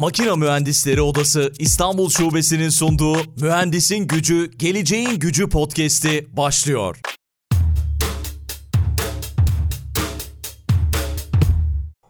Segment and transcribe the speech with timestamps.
[0.00, 7.00] Makina Mühendisleri Odası İstanbul Şubesi'nin sunduğu Mühendisin Gücü, Geleceğin Gücü podcast'i başlıyor.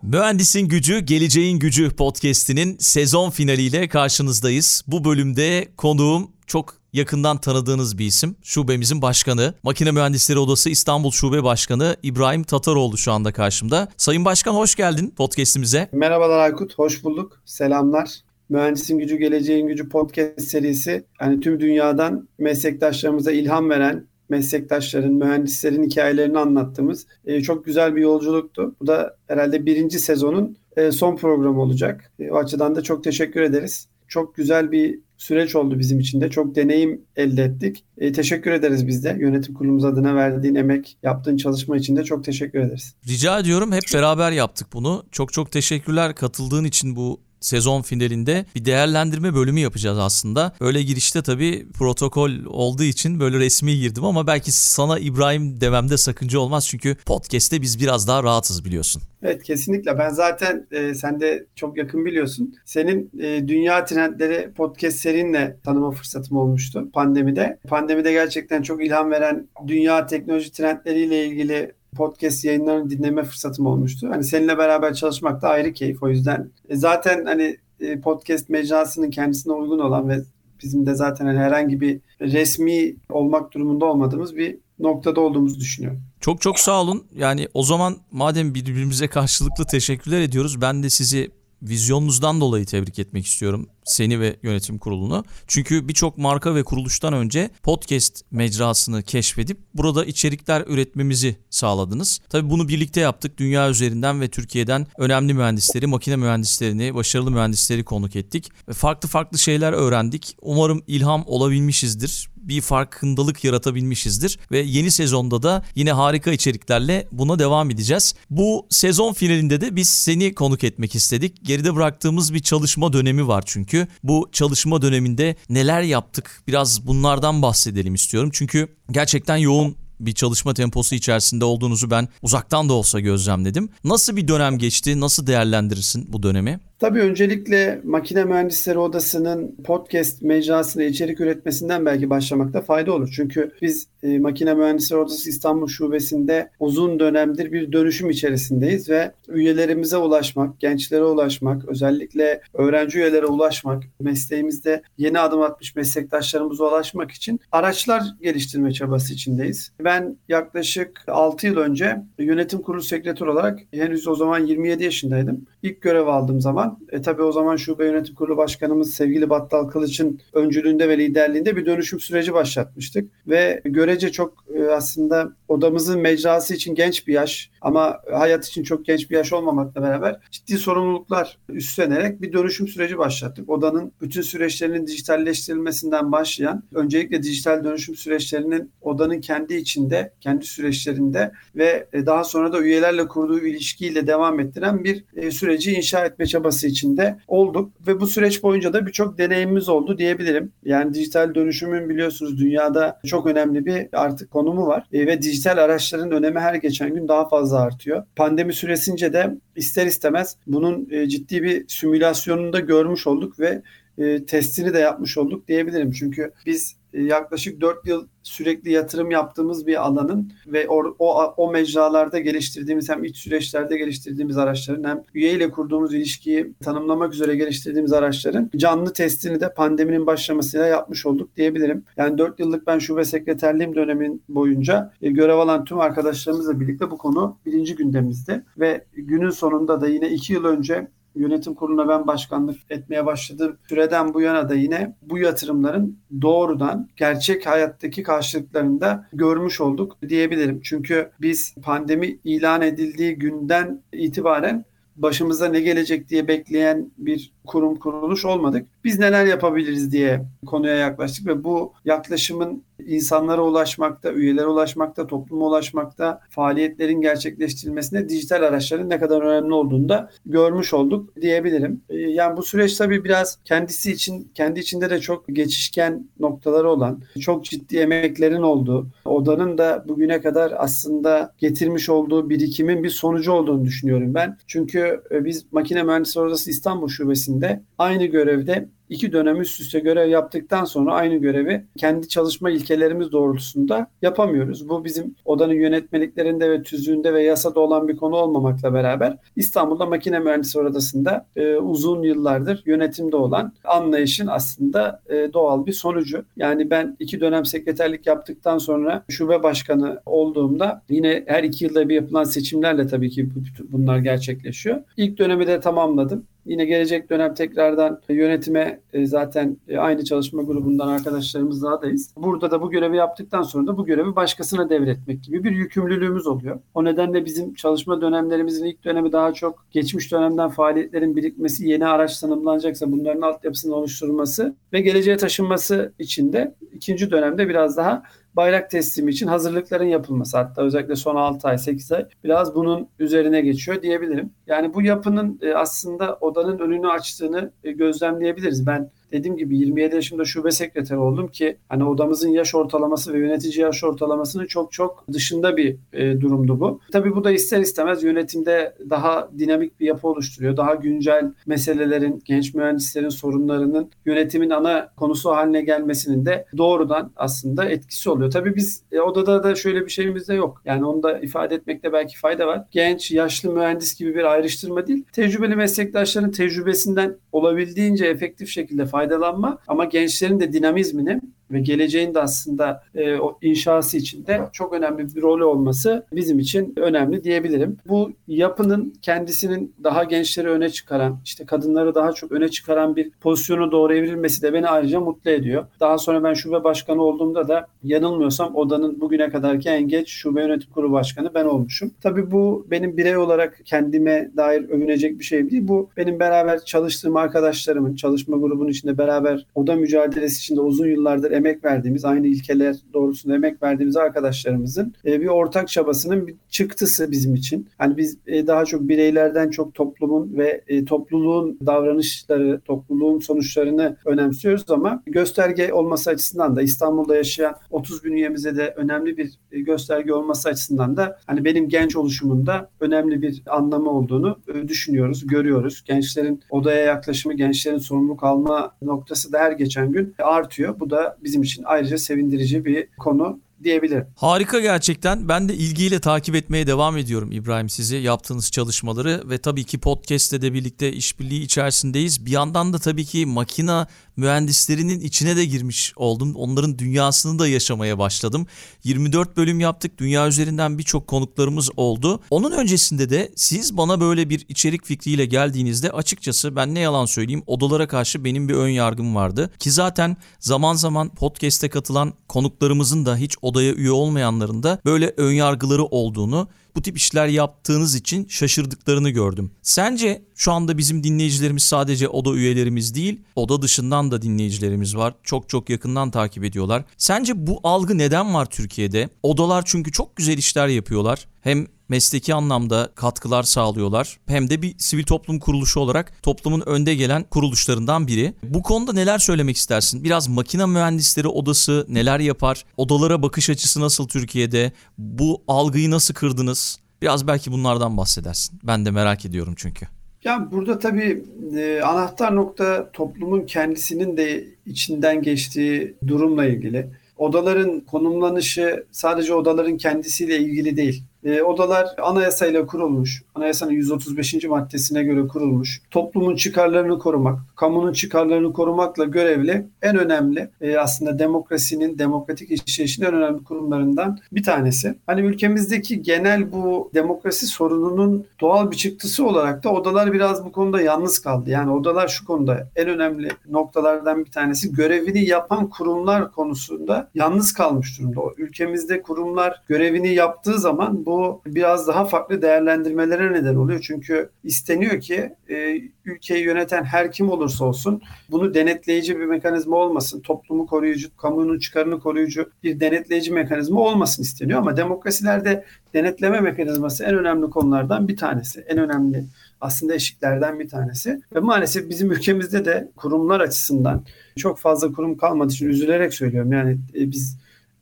[0.02, 4.82] Mühendisin Gücü, Geleceğin Gücü podcast'inin sezon finaliyle karşınızdayız.
[4.86, 8.36] Bu bölümde konuğum çok yakından tanıdığınız bir isim.
[8.42, 13.88] Şubemizin başkanı, Makine Mühendisleri Odası İstanbul Şube Başkanı İbrahim Tataroğlu şu anda karşımda.
[13.96, 15.88] Sayın Başkan hoş geldin podcast'imize.
[15.92, 17.42] Merhabalar Aykut, hoş bulduk.
[17.44, 18.10] Selamlar.
[18.48, 26.38] Mühendisin Gücü Geleceğin Gücü podcast serisi yani tüm dünyadan meslektaşlarımıza ilham veren meslektaşların, mühendislerin hikayelerini
[26.38, 28.74] anlattığımız e, çok güzel bir yolculuktu.
[28.80, 32.12] Bu da herhalde birinci sezonun e, son programı olacak.
[32.18, 33.88] E, o açıdan da çok teşekkür ederiz.
[34.08, 36.30] Çok güzel bir süreç oldu bizim için de.
[36.30, 37.84] Çok deneyim elde ettik.
[37.98, 39.16] E, teşekkür ederiz biz de.
[39.20, 42.94] Yönetim kurulumuz adına verdiğin emek, yaptığın çalışma için de çok teşekkür ederiz.
[43.08, 43.72] Rica ediyorum.
[43.72, 45.04] Hep beraber yaptık bunu.
[45.12, 50.52] Çok çok teşekkürler katıldığın için bu sezon finalinde bir değerlendirme bölümü yapacağız aslında.
[50.60, 56.38] Öyle girişte tabii protokol olduğu için böyle resmi girdim ama belki sana İbrahim dememde sakınca
[56.38, 59.02] olmaz çünkü podcast'te biz biraz daha rahatız biliyorsun.
[59.22, 59.98] Evet kesinlikle.
[59.98, 62.54] Ben zaten e, sen de çok yakın biliyorsun.
[62.64, 67.58] Senin e, Dünya Trendleri podcast serinle tanıma fırsatım olmuştu pandemide.
[67.68, 74.08] Pandemide gerçekten çok ilham veren dünya teknoloji trendleriyle ilgili podcast yayınlarını dinleme fırsatım olmuştu.
[74.10, 76.02] Hani seninle beraber çalışmak da ayrı keyif.
[76.02, 80.22] O yüzden e, zaten hani e, podcast mecrasının kendisine uygun olan ve
[80.62, 86.02] bizim de zaten hani herhangi bir resmi olmak durumunda olmadığımız bir noktada olduğumuzu düşünüyorum.
[86.20, 87.04] Çok çok sağ olun.
[87.16, 90.60] Yani o zaman madem birbirimize karşılıklı teşekkürler ediyoruz.
[90.60, 91.30] Ben de sizi
[91.62, 95.24] vizyonunuzdan dolayı tebrik etmek istiyorum seni ve yönetim kurulunu.
[95.46, 102.20] Çünkü birçok marka ve kuruluştan önce podcast mecrasını keşfedip burada içerikler üretmemizi sağladınız.
[102.28, 103.38] Tabii bunu birlikte yaptık.
[103.38, 108.50] Dünya üzerinden ve Türkiye'den önemli mühendisleri, makine mühendislerini, başarılı mühendisleri konuk ettik.
[108.72, 110.36] Farklı farklı şeyler öğrendik.
[110.42, 117.70] Umarım ilham olabilmişizdir bir farkındalık yaratabilmişizdir ve yeni sezonda da yine harika içeriklerle buna devam
[117.70, 118.14] edeceğiz.
[118.30, 121.44] Bu sezon finalinde de biz seni konuk etmek istedik.
[121.44, 123.69] Geride bıraktığımız bir çalışma dönemi var çünkü.
[124.02, 128.30] Bu çalışma döneminde neler yaptık biraz bunlardan bahsedelim istiyorum.
[128.32, 133.68] Çünkü gerçekten yoğun bir çalışma temposu içerisinde olduğunuzu ben uzaktan da olsa gözlemledim.
[133.84, 135.00] Nasıl bir dönem geçti?
[135.00, 136.60] Nasıl değerlendirirsin bu dönemi?
[136.80, 143.12] Tabii öncelikle Makine Mühendisleri Odası'nın podcast mecrasına içerik üretmesinden belki başlamakta fayda olur.
[143.16, 149.96] Çünkü biz e, Makine Mühendisleri Odası İstanbul Şubesi'nde uzun dönemdir bir dönüşüm içerisindeyiz ve üyelerimize
[149.96, 158.02] ulaşmak, gençlere ulaşmak, özellikle öğrenci üyelere ulaşmak, mesleğimizde yeni adım atmış meslektaşlarımıza ulaşmak için araçlar
[158.22, 159.72] geliştirme çabası içindeyiz.
[159.84, 165.46] Ben yaklaşık 6 yıl önce yönetim kurulu sekreteri olarak henüz o zaman 27 yaşındaydım.
[165.62, 170.20] İlk görev aldığım zaman e, tabii o zaman Şube Yönetim Kurulu Başkanımız sevgili Battal Kılıç'ın
[170.32, 173.10] öncülüğünde ve liderliğinde bir dönüşüm süreci başlatmıştık.
[173.26, 178.84] Ve görece çok e, aslında odamızın mecrası için genç bir yaş ama hayat için çok
[178.84, 183.50] genç bir yaş olmamakla beraber ciddi sorumluluklar üstlenerek bir dönüşüm süreci başlattık.
[183.50, 191.88] Odanın bütün süreçlerinin dijitalleştirilmesinden başlayan öncelikle dijital dönüşüm süreçlerinin odanın kendi içinde, kendi süreçlerinde ve
[191.92, 196.66] e, daha sonra da üyelerle kurduğu ilişkiyle devam ettiren bir e, süreci inşa etme çabası
[196.66, 200.52] içinde olduk ve bu süreç boyunca da birçok deneyimimiz oldu diyebilirim.
[200.64, 206.10] Yani dijital dönüşümün biliyorsunuz dünyada çok önemli bir artık konumu var e, ve dijital araçların
[206.10, 208.04] önemi her geçen gün daha fazla artıyor.
[208.16, 213.62] Pandemi süresince de ister istemez bunun e, ciddi bir simülasyonunu da görmüş olduk ve
[213.98, 215.92] e, testini de yapmış olduk diyebilirim.
[215.92, 222.18] Çünkü biz yaklaşık 4 yıl sürekli yatırım yaptığımız bir alanın ve o, o, o mecralarda
[222.18, 228.50] geliştirdiğimiz hem iç süreçlerde geliştirdiğimiz araçların hem üye ile kurduğumuz ilişkiyi tanımlamak üzere geliştirdiğimiz araçların
[228.56, 231.84] canlı testini de pandeminin başlamasıyla yapmış olduk diyebilirim.
[231.96, 236.98] Yani 4 yıllık ben şube sekreterliğim dönemin boyunca e, görev alan tüm arkadaşlarımızla birlikte bu
[236.98, 242.56] konu birinci gündemimizde ve günün sonunda da yine 2 yıl önce yönetim kuruluna ben başkanlık
[242.70, 249.60] etmeye başladığım süreden bu yana da yine bu yatırımların doğrudan gerçek hayattaki karşılıklarını da görmüş
[249.60, 250.60] olduk diyebilirim.
[250.64, 254.64] Çünkü biz pandemi ilan edildiği günden itibaren
[254.96, 258.66] başımıza ne gelecek diye bekleyen bir kurum kuruluş olmadık.
[258.84, 266.20] biz neler yapabiliriz diye konuya yaklaştık ve bu yaklaşımın insanlara ulaşmakta, üyelere ulaşmakta, topluma ulaşmakta,
[266.30, 271.80] faaliyetlerin gerçekleştirilmesinde dijital araçların ne kadar önemli olduğunu da görmüş olduk diyebilirim.
[271.88, 277.02] Ee, yani bu süreç tabii biraz kendisi için, kendi içinde de çok geçişken noktaları olan,
[277.20, 283.64] çok ciddi emeklerin olduğu, odanın da bugüne kadar aslında getirmiş olduğu birikimin bir sonucu olduğunu
[283.64, 284.36] düşünüyorum ben.
[284.46, 287.39] Çünkü e, biz Makine Mühendisleri Odası İstanbul Şubesi'nde
[287.78, 293.86] aynı görevde iki dönem üst üste görev yaptıktan sonra aynı görevi kendi çalışma ilkelerimiz doğrultusunda
[294.02, 294.68] yapamıyoruz.
[294.68, 300.18] Bu bizim odanın yönetmeliklerinde ve tüzüğünde ve yasada olan bir konu olmamakla beraber İstanbul'da makine
[300.18, 306.24] mühendisi odasında e, uzun yıllardır yönetimde olan anlayışın aslında e, doğal bir sonucu.
[306.36, 311.94] Yani ben iki dönem sekreterlik yaptıktan sonra şube başkanı olduğumda yine her iki yılda bir
[311.94, 313.28] yapılan seçimlerle tabii ki
[313.68, 314.82] bunlar gerçekleşiyor.
[314.96, 316.24] İlk dönemi de tamamladım.
[316.46, 322.14] Yine gelecek dönem tekrardan yönetime e, zaten e, aynı çalışma grubundan arkadaşlarımız adayız.
[322.16, 326.60] Burada da bu görevi yaptıktan sonra da bu görevi başkasına devretmek gibi bir yükümlülüğümüz oluyor.
[326.74, 332.20] O nedenle bizim çalışma dönemlerimizin ilk dönemi daha çok geçmiş dönemden faaliyetlerin birikmesi, yeni araç
[332.20, 338.02] tanımlanacaksa bunların altyapısının oluşturulması ve geleceğe taşınması için de ikinci dönemde biraz daha
[338.36, 343.40] bayrak teslimi için hazırlıkların yapılması hatta özellikle son 6 ay 8 ay biraz bunun üzerine
[343.40, 344.32] geçiyor diyebilirim.
[344.46, 348.66] Yani bu yapının e, aslında odanın önünü açtığını e, gözlemleyebiliriz.
[348.66, 353.60] Ben dediğim gibi 27 yaşında şube sekreteri oldum ki hani odamızın yaş ortalaması ve yönetici
[353.60, 356.80] yaş ortalamasının çok çok dışında bir e, durumdu bu.
[356.92, 360.56] Tabii bu da ister istemez yönetimde daha dinamik bir yapı oluşturuyor.
[360.56, 368.10] Daha güncel meselelerin, genç mühendislerin sorunlarının yönetimin ana konusu haline gelmesinin de doğrudan aslında etkisi
[368.10, 368.30] oluyor.
[368.30, 370.62] Tabii biz e, odada da şöyle bir şeyimiz de yok.
[370.64, 372.64] Yani onu da ifade etmekte belki fayda var.
[372.70, 375.04] Genç, yaşlı mühendis gibi bir ayrıştırma değil.
[375.12, 379.58] Tecrübeli meslektaşların tecrübesinden olabildiğince efektif şekilde fayda faydalanma.
[379.68, 381.20] Ama gençlerin de dinamizmini
[381.50, 386.74] ve geleceğin de aslında e, o inşası içinde çok önemli bir rolü olması bizim için
[386.76, 387.76] önemli diyebilirim.
[387.88, 393.72] Bu yapının kendisinin daha gençleri öne çıkaran, işte kadınları daha çok öne çıkaran bir pozisyona
[393.72, 395.66] doğru evrilmesi de beni ayrıca mutlu ediyor.
[395.80, 400.70] Daha sonra ben şube başkanı olduğumda da yanılmıyorsam odanın bugüne kadarki en geç şube yönetim
[400.70, 401.90] kurulu başkanı ben olmuşum.
[402.02, 405.68] Tabii bu benim birey olarak kendime dair övünecek bir şey değil.
[405.68, 411.64] Bu benim beraber çalıştığım arkadaşlarımın, çalışma grubunun içinde beraber oda mücadelesi içinde uzun yıllardır emek
[411.64, 417.68] verdiğimiz, aynı ilkeler doğrusunda emek verdiğimiz arkadaşlarımızın e, bir ortak çabasının bir çıktısı bizim için.
[417.78, 424.64] Hani biz e, daha çok bireylerden çok toplumun ve e, topluluğun davranışları, topluluğun sonuçlarını önemsiyoruz
[424.70, 430.48] ama gösterge olması açısından da İstanbul'da yaşayan 30 bin üyemize de önemli bir gösterge olması
[430.48, 434.38] açısından da hani benim genç oluşumunda önemli bir anlamı olduğunu
[434.68, 435.84] düşünüyoruz, görüyoruz.
[435.84, 440.80] Gençlerin odaya yaklaşımı, gençlerin sorumluluk alma noktası da her geçen gün artıyor.
[440.80, 444.06] Bu da bizim için ayrıca sevindirici bir konu diyebilirim.
[444.16, 445.28] Harika gerçekten.
[445.28, 450.42] Ben de ilgiyle takip etmeye devam ediyorum İbrahim sizi yaptığınız çalışmaları ve tabii ki podcast'te
[450.42, 452.26] de birlikte işbirliği içerisindeyiz.
[452.26, 453.86] Bir yandan da tabii ki makina
[454.20, 456.34] mühendislerinin içine de girmiş oldum.
[456.34, 458.46] Onların dünyasını da yaşamaya başladım.
[458.84, 459.98] 24 bölüm yaptık.
[459.98, 462.20] Dünya üzerinden birçok konuklarımız oldu.
[462.30, 467.42] Onun öncesinde de siz bana böyle bir içerik fikriyle geldiğinizde açıkçası ben ne yalan söyleyeyim
[467.46, 469.50] odalara karşı benim bir ön yargım vardı.
[469.58, 475.32] Ki zaten zaman zaman podcast'e katılan konuklarımızın da hiç odaya üye olmayanların da böyle ön
[475.32, 479.50] yargıları olduğunu bu tip işler yaptığınız için şaşırdıklarını gördüm.
[479.62, 485.14] Sence şu anda bizim dinleyicilerimiz sadece oda üyelerimiz değil, oda dışından da dinleyicilerimiz var.
[485.22, 486.84] Çok çok yakından takip ediyorlar.
[486.96, 489.08] Sence bu algı neden var Türkiye'de?
[489.22, 491.26] Odalar çünkü çok güzel işler yapıyorlar.
[491.40, 497.22] Hem mesleki anlamda katkılar sağlıyorlar hem de bir sivil toplum kuruluşu olarak toplumun önde gelen
[497.22, 498.34] kuruluşlarından biri.
[498.42, 500.04] Bu konuda neler söylemek istersin?
[500.04, 502.64] Biraz makine mühendisleri odası neler yapar?
[502.76, 504.72] Odalara bakış açısı nasıl Türkiye'de?
[504.98, 506.78] Bu algıyı nasıl kırdınız?
[507.02, 508.60] Biraz belki bunlardan bahsedersin.
[508.64, 509.86] Ben de merak ediyorum çünkü.
[510.24, 511.24] Ya burada tabii
[511.56, 516.86] e, anahtar nokta toplumun kendisinin de içinden geçtiği durumla ilgili.
[517.16, 521.04] Odaların konumlanışı sadece odaların kendisiyle ilgili değil.
[521.24, 524.44] E, odalar anayasayla kurulmuş, anayasanın 135.
[524.44, 525.82] maddesine göre kurulmuş.
[525.90, 533.14] Toplumun çıkarlarını korumak, kamunun çıkarlarını korumakla görevli en önemli e, aslında demokrasinin, demokratik işleyişin en
[533.14, 534.94] önemli kurumlarından bir tanesi.
[535.06, 540.80] Hani ülkemizdeki genel bu demokrasi sorununun doğal bir çıktısı olarak da odalar biraz bu konuda
[540.80, 541.50] yalnız kaldı.
[541.50, 547.98] Yani odalar şu konuda en önemli noktalardan bir tanesi görevini yapan kurumlar konusunda yalnız kalmış
[547.98, 548.20] durumda.
[548.36, 553.80] Ülkemizde kurumlar görevini yaptığı zaman bu bu biraz daha farklı değerlendirmelere neden oluyor.
[553.80, 560.20] Çünkü isteniyor ki e, ülkeyi yöneten her kim olursa olsun bunu denetleyici bir mekanizma olmasın.
[560.20, 564.58] Toplumu koruyucu, kamunun çıkarını koruyucu bir denetleyici mekanizma olmasın isteniyor.
[564.58, 565.64] Ama demokrasilerde
[565.94, 568.60] denetleme mekanizması en önemli konulardan bir tanesi.
[568.68, 569.24] En önemli
[569.60, 571.20] aslında eşiklerden bir tanesi.
[571.34, 574.02] Ve maalesef bizim ülkemizde de kurumlar açısından
[574.36, 576.52] çok fazla kurum kalmadığı için üzülerek söylüyorum.
[576.52, 577.36] Yani e, biz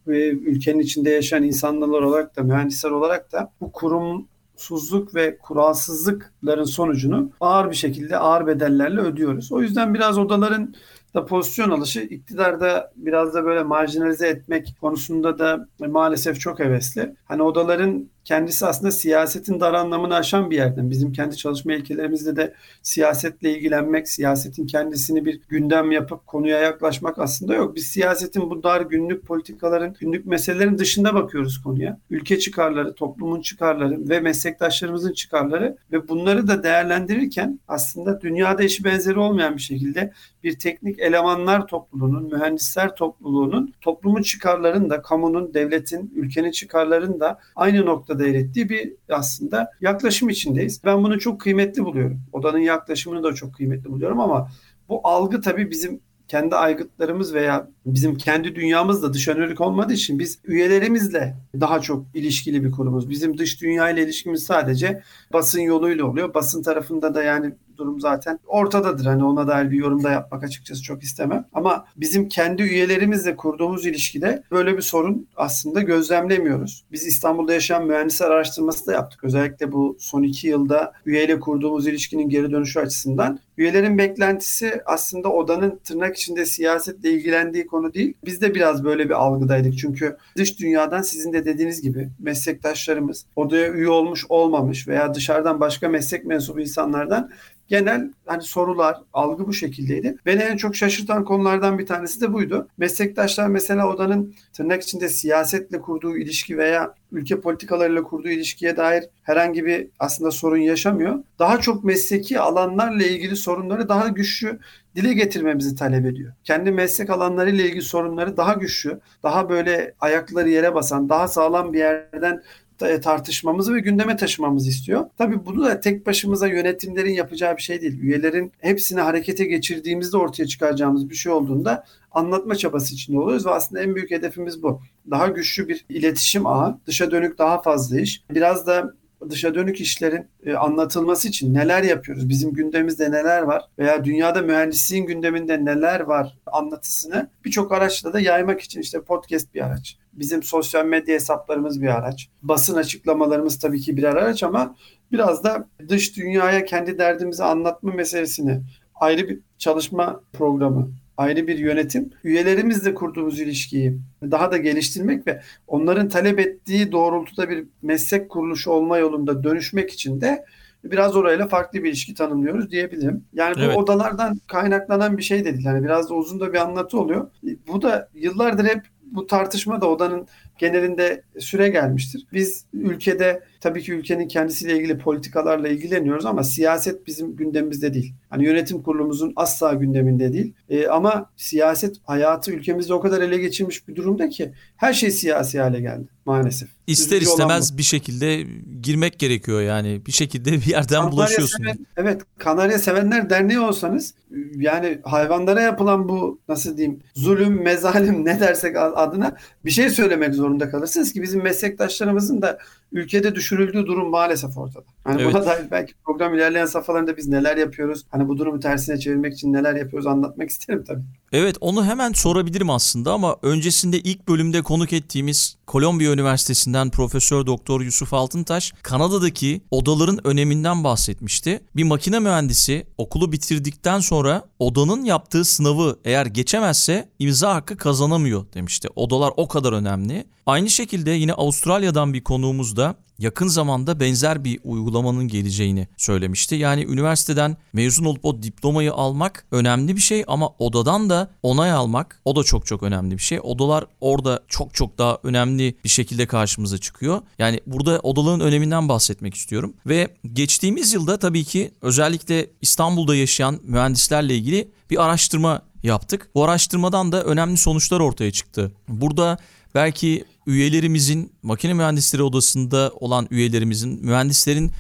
[0.09, 7.31] ve ülkenin içinde yaşayan insanlar olarak da mühendisler olarak da bu kurumsuzluk ve kuralsızlıkların sonucunu
[7.41, 9.53] ağır bir şekilde ağır bedellerle ödüyoruz.
[9.53, 10.75] O yüzden biraz odaların
[11.15, 17.15] da pozisyon alışı iktidarda biraz da böyle marjinalize etmek konusunda da maalesef çok hevesli.
[17.25, 20.91] Hani odaların kendisi aslında siyasetin dar anlamını aşan bir yerden.
[20.91, 27.55] Bizim kendi çalışma ilkelerimizde de siyasetle ilgilenmek, siyasetin kendisini bir gündem yapıp konuya yaklaşmak aslında
[27.55, 27.77] yok.
[27.77, 31.99] Biz siyasetin bu dar günlük politikaların, günlük meselelerin dışında bakıyoruz konuya.
[32.11, 39.19] Ülke çıkarları, toplumun çıkarları ve meslektaşlarımızın çıkarları ve bunları da değerlendirirken aslında dünyada eşi benzeri
[39.19, 40.13] olmayan bir şekilde
[40.45, 47.87] bir teknik elemanlar topluluğunun, mühendisler topluluğunun toplumun çıkarlarını da, kamunun, devletin, ülkenin çıkarlarını da aynı
[47.87, 50.85] noktada değer ettiği bir aslında yaklaşım içindeyiz.
[50.85, 52.21] Ben bunu çok kıymetli buluyorum.
[52.33, 54.51] Odanın yaklaşımını da çok kıymetli buluyorum ama
[54.89, 60.39] bu algı tabii bizim kendi aygıtlarımız veya bizim kendi dünyamızda dış yönelik olmadığı için biz
[60.45, 63.11] üyelerimizle daha çok ilişkili bir kurumuz.
[63.11, 65.03] Bizim dış dünya ile ilişkimiz sadece
[65.33, 66.35] basın yoluyla oluyor.
[66.35, 69.05] Basın tarafında da yani durum zaten ortadadır.
[69.05, 71.45] Hani ona dair bir yorumda yapmak açıkçası çok istemem.
[71.53, 76.85] Ama bizim kendi üyelerimizle kurduğumuz ilişkide böyle bir sorun aslında gözlemlemiyoruz.
[76.93, 79.25] Biz İstanbul'da yaşayan mühendisler araştırması da yaptık.
[79.25, 83.41] Özellikle bu son iki yılda üyeyle kurduğumuz ilişkinin geri dönüşü açısından.
[83.57, 88.15] Üyelerin beklentisi aslında odanın tırnak içinde siyasetle ilgilendiği konu değil.
[88.25, 89.79] Biz de biraz böyle bir algıdaydık.
[89.79, 95.89] Çünkü dış dünyadan sizin de dediğiniz gibi meslektaşlarımız odaya üye olmuş olmamış veya dışarıdan başka
[95.89, 97.31] meslek mensubu insanlardan
[97.69, 100.17] genel hani sorular, algı bu şekildeydi.
[100.27, 102.69] Beni en çok şaşırtan konulardan bir tanesi de buydu.
[102.79, 109.65] Meslektaşlar mesela odanın tırnak içinde siyasetle kurduğu ilişki veya ülke politikalarıyla kurduğu ilişkiye dair herhangi
[109.65, 111.25] bir aslında sorun yaşamıyor.
[111.39, 114.59] Daha çok mesleki alanlarla ilgili sorunları daha güçlü
[114.97, 116.33] dile getirmemizi talep ediyor.
[116.45, 121.79] Kendi meslek alanlarıyla ilgili sorunları daha güçlü, daha böyle ayakları yere basan, daha sağlam bir
[121.79, 122.43] yerden
[122.79, 125.07] tartışmamızı ve gündeme taşımamızı istiyor.
[125.19, 128.01] Tabii bunu da tek başımıza yönetimlerin yapacağı bir şey değil.
[128.01, 133.83] Üyelerin hepsini harekete geçirdiğimizde ortaya çıkaracağımız bir şey olduğunda anlatma çabası içinde oluyoruz ve aslında
[133.83, 134.81] en büyük hedefimiz bu.
[135.11, 138.23] Daha güçlü bir iletişim ağı, dışa dönük daha fazla iş.
[138.31, 138.95] Biraz da
[139.31, 145.07] dışa dönük işlerin e, anlatılması için neler yapıyoruz, bizim gündemimizde neler var veya dünyada mühendisliğin
[145.07, 149.99] gündeminde neler var anlatısını birçok araçla da yaymak için işte podcast bir araç.
[150.13, 152.29] Bizim sosyal medya hesaplarımız bir araç.
[152.43, 154.77] Basın açıklamalarımız tabii ki birer araç ama
[155.13, 158.61] biraz da dış dünyaya kendi derdimizi anlatma meselesini
[158.95, 166.09] ayrı bir çalışma programı ayrı bir yönetim, üyelerimizle kurduğumuz ilişkiyi daha da geliştirmek ve onların
[166.09, 170.45] talep ettiği doğrultuda bir meslek kuruluşu olma yolunda dönüşmek için de
[170.85, 173.25] biraz orayla farklı bir ilişki tanımlıyoruz diyebilirim.
[173.33, 173.77] Yani bu evet.
[173.77, 175.67] odalardan kaynaklanan bir şey de değil.
[175.67, 177.31] Yani biraz da uzun da bir anlatı oluyor.
[177.67, 180.27] Bu da yıllardır hep bu tartışma da odanın
[180.59, 182.27] genelinde süre gelmiştir.
[182.33, 188.15] Biz ülkede tabii ki ülkenin kendisiyle ilgili politikalarla ilgileniyoruz ama siyaset bizim gündemimizde değil.
[188.31, 190.53] Hani yönetim kurulumuzun asla gündeminde değil.
[190.69, 195.61] E, ama siyaset hayatı ülkemizde o kadar ele geçirmiş bir durumda ki her şey siyasi
[195.61, 196.69] hale geldi maalesef.
[196.87, 198.47] İster Üzücü istemez bir şekilde
[198.83, 200.07] girmek gerekiyor yani.
[200.07, 201.59] Bir şekilde bir yerden Kanarya bulaşıyorsun.
[201.59, 204.15] Seven, evet Kanarya Sevenler Derneği olsanız
[204.57, 210.71] yani hayvanlara yapılan bu nasıl diyeyim zulüm, mezalim ne dersek adına bir şey söylemek zorunda
[210.71, 212.59] kalırsınız ki bizim meslektaşlarımızın da
[212.93, 214.85] ülkede düşürüldüğü durum maalesef ortada.
[215.05, 215.35] Hani evet.
[215.35, 219.53] buna dair belki program ilerleyen safhalarında biz neler yapıyoruz, hani bu durumu tersine çevirmek için
[219.53, 221.03] neler yapıyoruz anlatmak isterim tabii.
[221.33, 227.81] Evet onu hemen sorabilirim aslında ama öncesinde ilk bölümde konuk ettiğimiz Kolombiya Üniversitesi'nden Profesör Doktor
[227.81, 231.61] Yusuf Altıntaş Kanada'daki odaların öneminden bahsetmişti.
[231.77, 238.89] Bir makine mühendisi okulu bitirdikten sonra odanın yaptığı sınavı eğer geçemezse imza hakkı kazanamıyor demişti.
[238.97, 240.25] Odalar o kadar önemli.
[240.49, 246.55] Aynı şekilde yine Avustralya'dan bir konuğumuz da yakın zamanda benzer bir uygulamanın geleceğini söylemişti.
[246.55, 252.21] Yani üniversiteden mezun olup o diplomayı almak önemli bir şey ama odadan da onay almak
[252.25, 253.41] o da çok çok önemli bir şey.
[253.43, 257.21] Odalar orada çok çok daha önemli bir şekilde karşımıza çıkıyor.
[257.39, 259.75] Yani burada odaların öneminden bahsetmek istiyorum.
[259.87, 266.31] Ve geçtiğimiz yılda tabii ki özellikle İstanbul'da yaşayan mühendislerle ilgili bir araştırma yaptık.
[266.35, 268.73] Bu araştırmadan da önemli sonuçlar ortaya çıktı.
[268.89, 269.39] Burada
[269.75, 274.71] belki üyelerimizin, makine mühendisleri odasında olan üyelerimizin, mühendislerin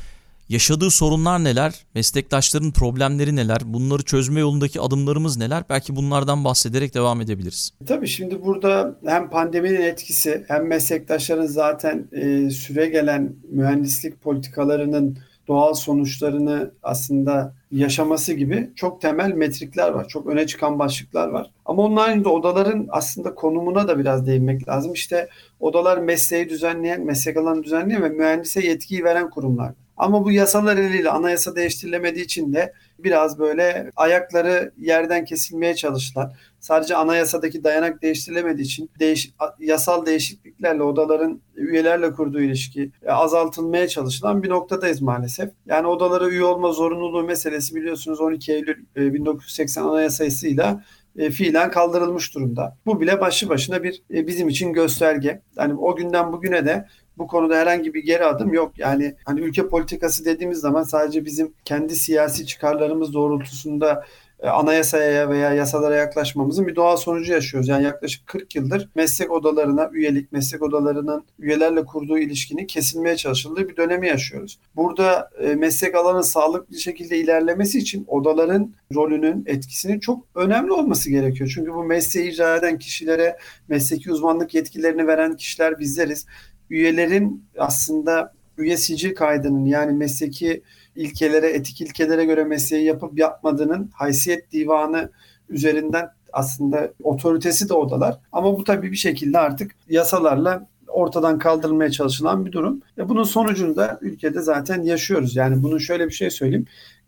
[0.48, 5.64] yaşadığı sorunlar neler, meslektaşların problemleri neler, bunları çözme yolundaki adımlarımız neler?
[5.70, 7.70] Belki bunlardan bahsederek devam edebiliriz.
[7.86, 15.74] Tabii şimdi burada hem pandeminin etkisi hem meslektaşların zaten e, süre gelen mühendislik politikalarının doğal
[15.74, 20.08] sonuçlarını aslında yaşaması gibi çok temel metrikler var.
[20.08, 21.50] Çok öne çıkan başlıklar var.
[21.66, 24.92] Ama onun haricinde odaların aslında konumuna da biraz değinmek lazım.
[24.92, 25.28] İşte
[25.60, 29.72] odalar mesleği düzenleyen, meslek alanı düzenleyen ve mühendise yetkiyi veren kurumlar.
[29.98, 36.32] Ama bu yasalar eliyle anayasa değiştirilemediği için de biraz böyle ayakları yerden kesilmeye çalıştılar.
[36.60, 44.42] Sadece anayasadaki dayanak değiştirilemediği için değiş, yasal değişikliklerle odaların üyelerle kurduğu ilişki e, azaltılmaya çalışılan
[44.42, 45.50] bir noktadayız maalesef.
[45.66, 50.84] Yani odalara üye olma zorunluluğu meselesi biliyorsunuz 12 Eylül 1980 e, Anayasası'yla
[51.18, 52.76] e, fiilen kaldırılmış durumda.
[52.86, 55.42] Bu bile başlı başına bir bizim için gösterge.
[55.56, 56.86] Yani o günden bugüne de
[57.18, 58.78] bu konuda herhangi bir geri adım yok.
[58.78, 64.04] Yani hani ülke politikası dediğimiz zaman sadece bizim kendi siyasi çıkarlarımız doğrultusunda
[64.40, 67.68] e, anayasaya veya yasalara yaklaşmamızın bir doğal sonucu yaşıyoruz.
[67.68, 73.76] Yani yaklaşık 40 yıldır meslek odalarına üyelik, meslek odalarının üyelerle kurduğu ilişkinin kesilmeye çalışıldığı bir
[73.76, 74.58] dönemi yaşıyoruz.
[74.76, 81.52] Burada e, meslek alanının sağlıklı şekilde ilerlemesi için odaların rolünün, etkisinin çok önemli olması gerekiyor.
[81.54, 83.36] Çünkü bu mesleği icra eden kişilere
[83.68, 86.26] mesleki uzmanlık yetkilerini veren kişiler bizleriz
[86.70, 90.62] üyelerin aslında üye sicil kaydının yani mesleki
[90.96, 95.10] ilkelere, etik ilkelere göre mesleği yapıp yapmadığının haysiyet divanı
[95.48, 98.18] üzerinden aslında otoritesi de odalar.
[98.32, 102.82] Ama bu tabii bir şekilde artık yasalarla ortadan kaldırılmaya çalışılan bir durum.
[102.98, 105.36] Ve bunun sonucunda ülkede zaten yaşıyoruz.
[105.36, 106.66] Yani bunun şöyle bir şey söyleyeyim.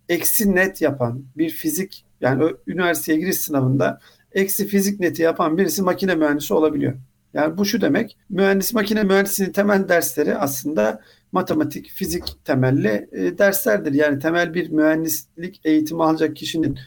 [0.09, 4.01] Eksi net yapan bir fizik yani üniversiteye giriş sınavında
[4.33, 6.95] eksi fizik neti yapan birisi makine mühendisi olabiliyor.
[7.35, 8.17] Yani bu şu demek.
[8.31, 11.01] Mühendis makine mühendisliğinin temel dersleri aslında
[11.33, 13.93] matematik, fizik temelli e, derslerdir.
[13.93, 16.79] Yani temel bir mühendislik eğitimi alacak kişinin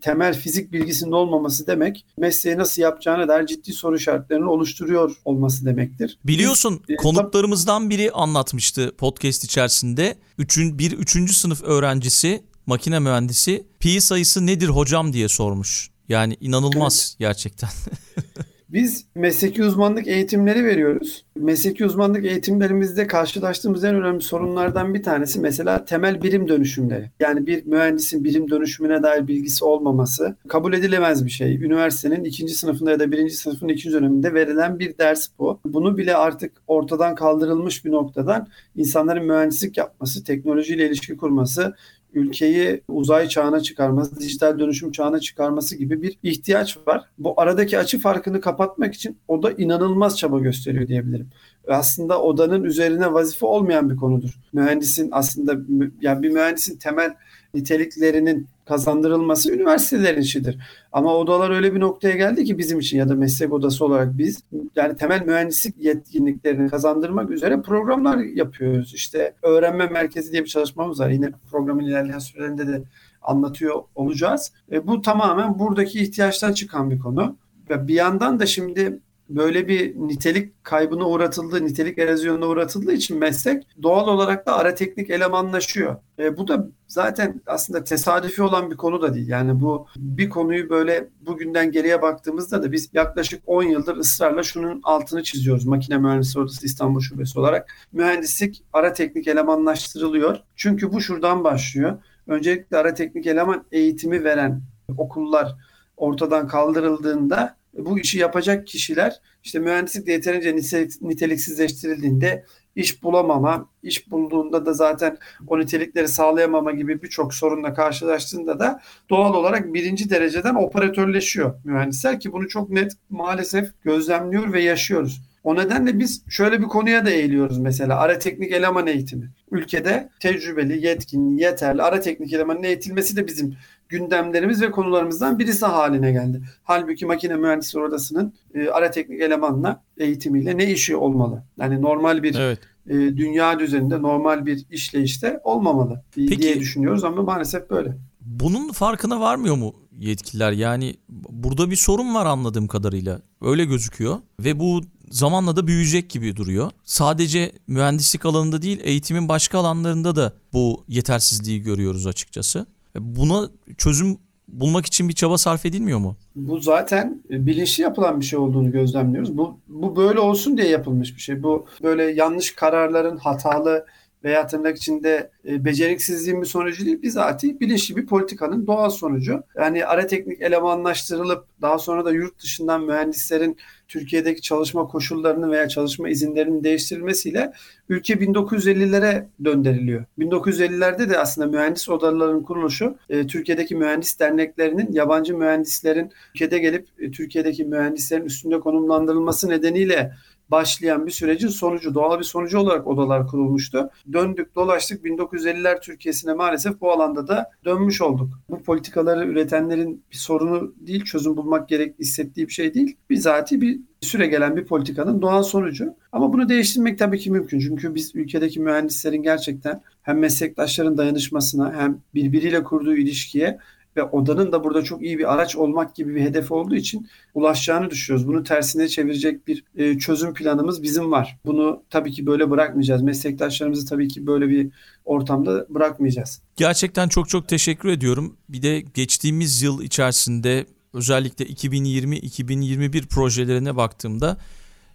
[0.00, 6.18] temel fizik bilgisinin olmaması demek mesleği nasıl yapacağına dair ciddi soru işaretlerini oluşturuyor olması demektir.
[6.24, 10.18] Biliyorsun Biz, e, konuklarımızdan biri anlatmıştı podcast içerisinde.
[10.38, 15.90] Üçün, bir üçüncü sınıf öğrencisi makine mühendisi pi sayısı nedir hocam diye sormuş.
[16.08, 17.18] Yani inanılmaz evet.
[17.18, 17.70] gerçekten.
[18.76, 21.24] Biz mesleki uzmanlık eğitimleri veriyoruz.
[21.36, 27.10] Mesleki uzmanlık eğitimlerimizde karşılaştığımız en önemli sorunlardan bir tanesi mesela temel birim dönüşümleri.
[27.20, 31.64] Yani bir mühendisin birim dönüşümüne dair bilgisi olmaması kabul edilemez bir şey.
[31.64, 35.60] Üniversitenin ikinci sınıfında ya da birinci sınıfın ikinci döneminde verilen bir ders bu.
[35.64, 41.74] Bunu bile artık ortadan kaldırılmış bir noktadan insanların mühendislik yapması, teknolojiyle ilişki kurması,
[42.16, 47.04] ülkeyi uzay çağına çıkarması, dijital dönüşüm çağına çıkarması gibi bir ihtiyaç var.
[47.18, 51.30] Bu aradaki açı farkını kapatmak için o da inanılmaz çaba gösteriyor diyebilirim.
[51.68, 54.30] Aslında odanın üzerine vazife olmayan bir konudur.
[54.52, 55.56] Mühendisin aslında
[56.00, 57.14] yani bir mühendisin temel
[57.54, 60.58] niteliklerinin kazandırılması üniversitelerin işidir.
[60.92, 64.42] Ama odalar öyle bir noktaya geldi ki bizim için ya da meslek odası olarak biz
[64.76, 68.94] yani temel mühendislik yetkinliklerini kazandırmak üzere programlar yapıyoruz.
[68.94, 71.08] İşte öğrenme merkezi diye bir çalışmamız var.
[71.08, 72.82] Yine programın ilerleyen sürelerinde de
[73.22, 74.52] anlatıyor olacağız.
[74.72, 77.36] E, bu tamamen buradaki ihtiyaçtan çıkan bir konu.
[77.70, 83.66] Ve bir yandan da şimdi böyle bir nitelik kaybına uğratıldığı, nitelik erozyonuna uğratıldığı için meslek
[83.82, 85.96] doğal olarak da ara teknik elemanlaşıyor.
[86.18, 89.28] E, bu da zaten aslında tesadüfi olan bir konu da değil.
[89.28, 94.80] Yani bu bir konuyu böyle bugünden geriye baktığımızda da biz yaklaşık 10 yıldır ısrarla şunun
[94.82, 95.66] altını çiziyoruz.
[95.66, 97.72] Makine Mühendisliği Odası İstanbul Şubesi olarak.
[97.92, 100.38] Mühendislik ara teknik elemanlaştırılıyor.
[100.56, 101.98] Çünkü bu şuradan başlıyor.
[102.26, 104.60] Öncelikle ara teknik eleman eğitimi veren
[104.98, 105.56] okullar
[105.96, 110.56] ortadan kaldırıldığında bu işi yapacak kişiler işte mühendislik de yeterince
[111.00, 112.44] niteliksizleştirildiğinde
[112.76, 119.34] iş bulamama, iş bulduğunda da zaten o nitelikleri sağlayamama gibi birçok sorunla karşılaştığında da doğal
[119.34, 125.22] olarak birinci dereceden operatörleşiyor mühendisler ki bunu çok net maalesef gözlemliyor ve yaşıyoruz.
[125.44, 129.30] O nedenle biz şöyle bir konuya da eğiliyoruz mesela ara teknik eleman eğitimi.
[129.50, 133.56] Ülkede tecrübeli, yetkin, yeterli ara teknik elemanın eğitilmesi de bizim
[133.88, 136.42] gündemlerimiz ve konularımızdan birisi haline geldi.
[136.64, 141.42] Halbuki makine mühendisleri odasının e, ara teknik elemanla eğitimiyle ne işi olmalı?
[141.60, 142.58] Yani normal bir evet.
[142.86, 147.96] e, dünya düzeninde normal bir işleyişte olmamalı Peki, diye düşünüyoruz ama maalesef böyle.
[148.20, 150.52] Bunun farkına varmıyor mu yetkililer?
[150.52, 153.20] Yani burada bir sorun var anladığım kadarıyla.
[153.42, 156.70] Öyle gözüküyor ve bu zamanla da büyüyecek gibi duruyor.
[156.84, 162.66] Sadece mühendislik alanında değil, eğitimin başka alanlarında da bu yetersizliği görüyoruz açıkçası.
[162.98, 166.16] Buna çözüm bulmak için bir çaba sarf edilmiyor mu?
[166.36, 169.38] Bu zaten bilinçli yapılan bir şey olduğunu gözlemliyoruz.
[169.38, 171.42] Bu, bu böyle olsun diye yapılmış bir şey.
[171.42, 173.86] Bu böyle yanlış kararların, hatalı
[174.26, 179.42] veya tırnak içinde e, beceriksizliğin bir sonucu değil, bizatihi bilinçli bir politikanın doğal sonucu.
[179.56, 183.56] Yani ara teknik elemanlaştırılıp daha sonra da yurt dışından mühendislerin
[183.88, 187.52] Türkiye'deki çalışma koşullarını veya çalışma izinlerinin değiştirilmesiyle
[187.88, 190.04] ülke 1950'lere döndürülüyor.
[190.18, 197.10] 1950'lerde de aslında mühendis odalarının kuruluşu e, Türkiye'deki mühendis derneklerinin yabancı mühendislerin ülkede gelip e,
[197.10, 200.12] Türkiye'deki mühendislerin üstünde konumlandırılması nedeniyle
[200.50, 203.90] başlayan bir sürecin sonucu, doğal bir sonucu olarak odalar kurulmuştu.
[204.12, 208.40] Döndük dolaştık 1950'ler Türkiye'sine maalesef bu alanda da dönmüş olduk.
[208.50, 212.96] Bu politikaları üretenlerin bir sorunu değil, çözüm bulmak gerek hissettiği bir şey değil.
[213.10, 215.94] Bizatihi bir süre gelen bir politikanın doğal sonucu.
[216.12, 217.60] Ama bunu değiştirmek tabii ki mümkün.
[217.60, 223.58] Çünkü biz ülkedeki mühendislerin gerçekten hem meslektaşların dayanışmasına hem birbiriyle kurduğu ilişkiye
[223.96, 227.90] ve odanın da burada çok iyi bir araç olmak gibi bir hedef olduğu için ulaşacağını
[227.90, 228.28] düşünüyoruz.
[228.28, 231.38] Bunu tersine çevirecek bir e, çözüm planımız bizim var.
[231.46, 233.02] Bunu tabii ki böyle bırakmayacağız.
[233.02, 234.68] Meslektaşlarımızı tabii ki böyle bir
[235.04, 236.42] ortamda bırakmayacağız.
[236.56, 238.36] Gerçekten çok çok teşekkür ediyorum.
[238.48, 244.36] Bir de geçtiğimiz yıl içerisinde özellikle 2020-2021 projelerine baktığımda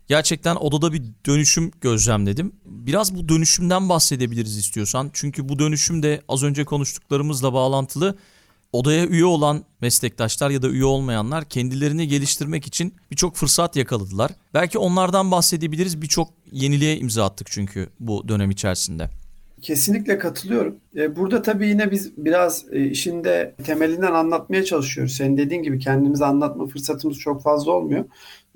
[0.08, 2.52] gerçekten odada bir dönüşüm gözlemledim.
[2.66, 5.10] Biraz bu dönüşümden bahsedebiliriz istiyorsan.
[5.14, 8.18] Çünkü bu dönüşüm de az önce konuştuklarımızla bağlantılı
[8.74, 14.32] odaya üye olan meslektaşlar ya da üye olmayanlar kendilerini geliştirmek için birçok fırsat yakaladılar.
[14.54, 16.02] Belki onlardan bahsedebiliriz.
[16.02, 19.10] Birçok yeniliğe imza attık çünkü bu dönem içerisinde.
[19.62, 20.76] Kesinlikle katılıyorum.
[20.96, 25.14] E, burada tabii yine biz biraz e, işinde temelinden anlatmaya çalışıyoruz.
[25.14, 28.06] Senin dediğin gibi kendimizi anlatma fırsatımız çok fazla olmuyor.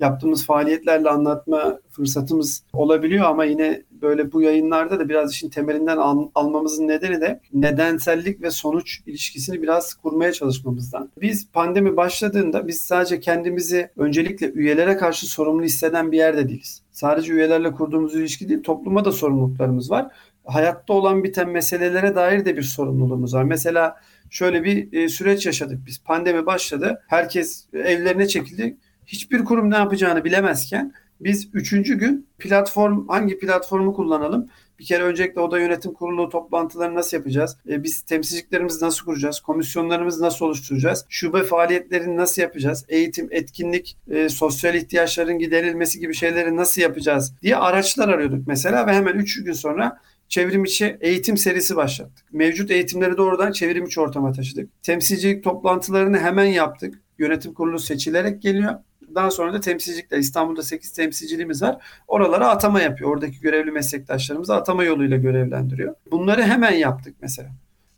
[0.00, 6.28] Yaptığımız faaliyetlerle anlatma fırsatımız olabiliyor ama yine böyle bu yayınlarda da biraz işin temelinden al-
[6.34, 11.10] almamızın nedeni de nedensellik ve sonuç ilişkisini biraz kurmaya çalışmamızdan.
[11.20, 16.82] Biz pandemi başladığında biz sadece kendimizi öncelikle üyelere karşı sorumlu hisseden bir yerde değiliz.
[16.90, 20.10] Sadece üyelerle kurduğumuz ilişki değil, topluma da sorumluluklarımız var
[20.46, 23.44] hayatta olan biten meselelere dair de bir sorumluluğumuz var.
[23.44, 23.96] Mesela
[24.30, 26.02] şöyle bir e, süreç yaşadık biz.
[26.04, 27.02] Pandemi başladı.
[27.06, 28.76] Herkes evlerine çekildi.
[29.06, 34.48] Hiçbir kurum ne yapacağını bilemezken biz üçüncü gün platform hangi platformu kullanalım?
[34.78, 37.56] Bir kere öncelikle oda yönetim kurulu toplantıları nasıl yapacağız?
[37.68, 39.40] E, biz temsilciliklerimizi nasıl kuracağız?
[39.40, 41.06] Komisyonlarımızı nasıl oluşturacağız?
[41.08, 42.84] Şube faaliyetlerini nasıl yapacağız?
[42.88, 48.92] Eğitim, etkinlik, e, sosyal ihtiyaçların giderilmesi gibi şeyleri nasıl yapacağız diye araçlar arıyorduk mesela ve
[48.92, 52.32] hemen üç gün sonra çevrim içi eğitim serisi başlattık.
[52.32, 54.82] Mevcut eğitimleri doğrudan çevrim içi ortama taşıdık.
[54.82, 56.94] Temsilcilik toplantılarını hemen yaptık.
[57.18, 58.74] Yönetim kurulu seçilerek geliyor.
[59.16, 61.76] Daha sonra da temsilcilikler İstanbul'da 8 temsilciliğimiz var.
[62.08, 63.10] Oralara atama yapıyor.
[63.10, 65.94] Oradaki görevli meslektaşlarımızı atama yoluyla görevlendiriyor.
[66.10, 67.50] Bunları hemen yaptık mesela.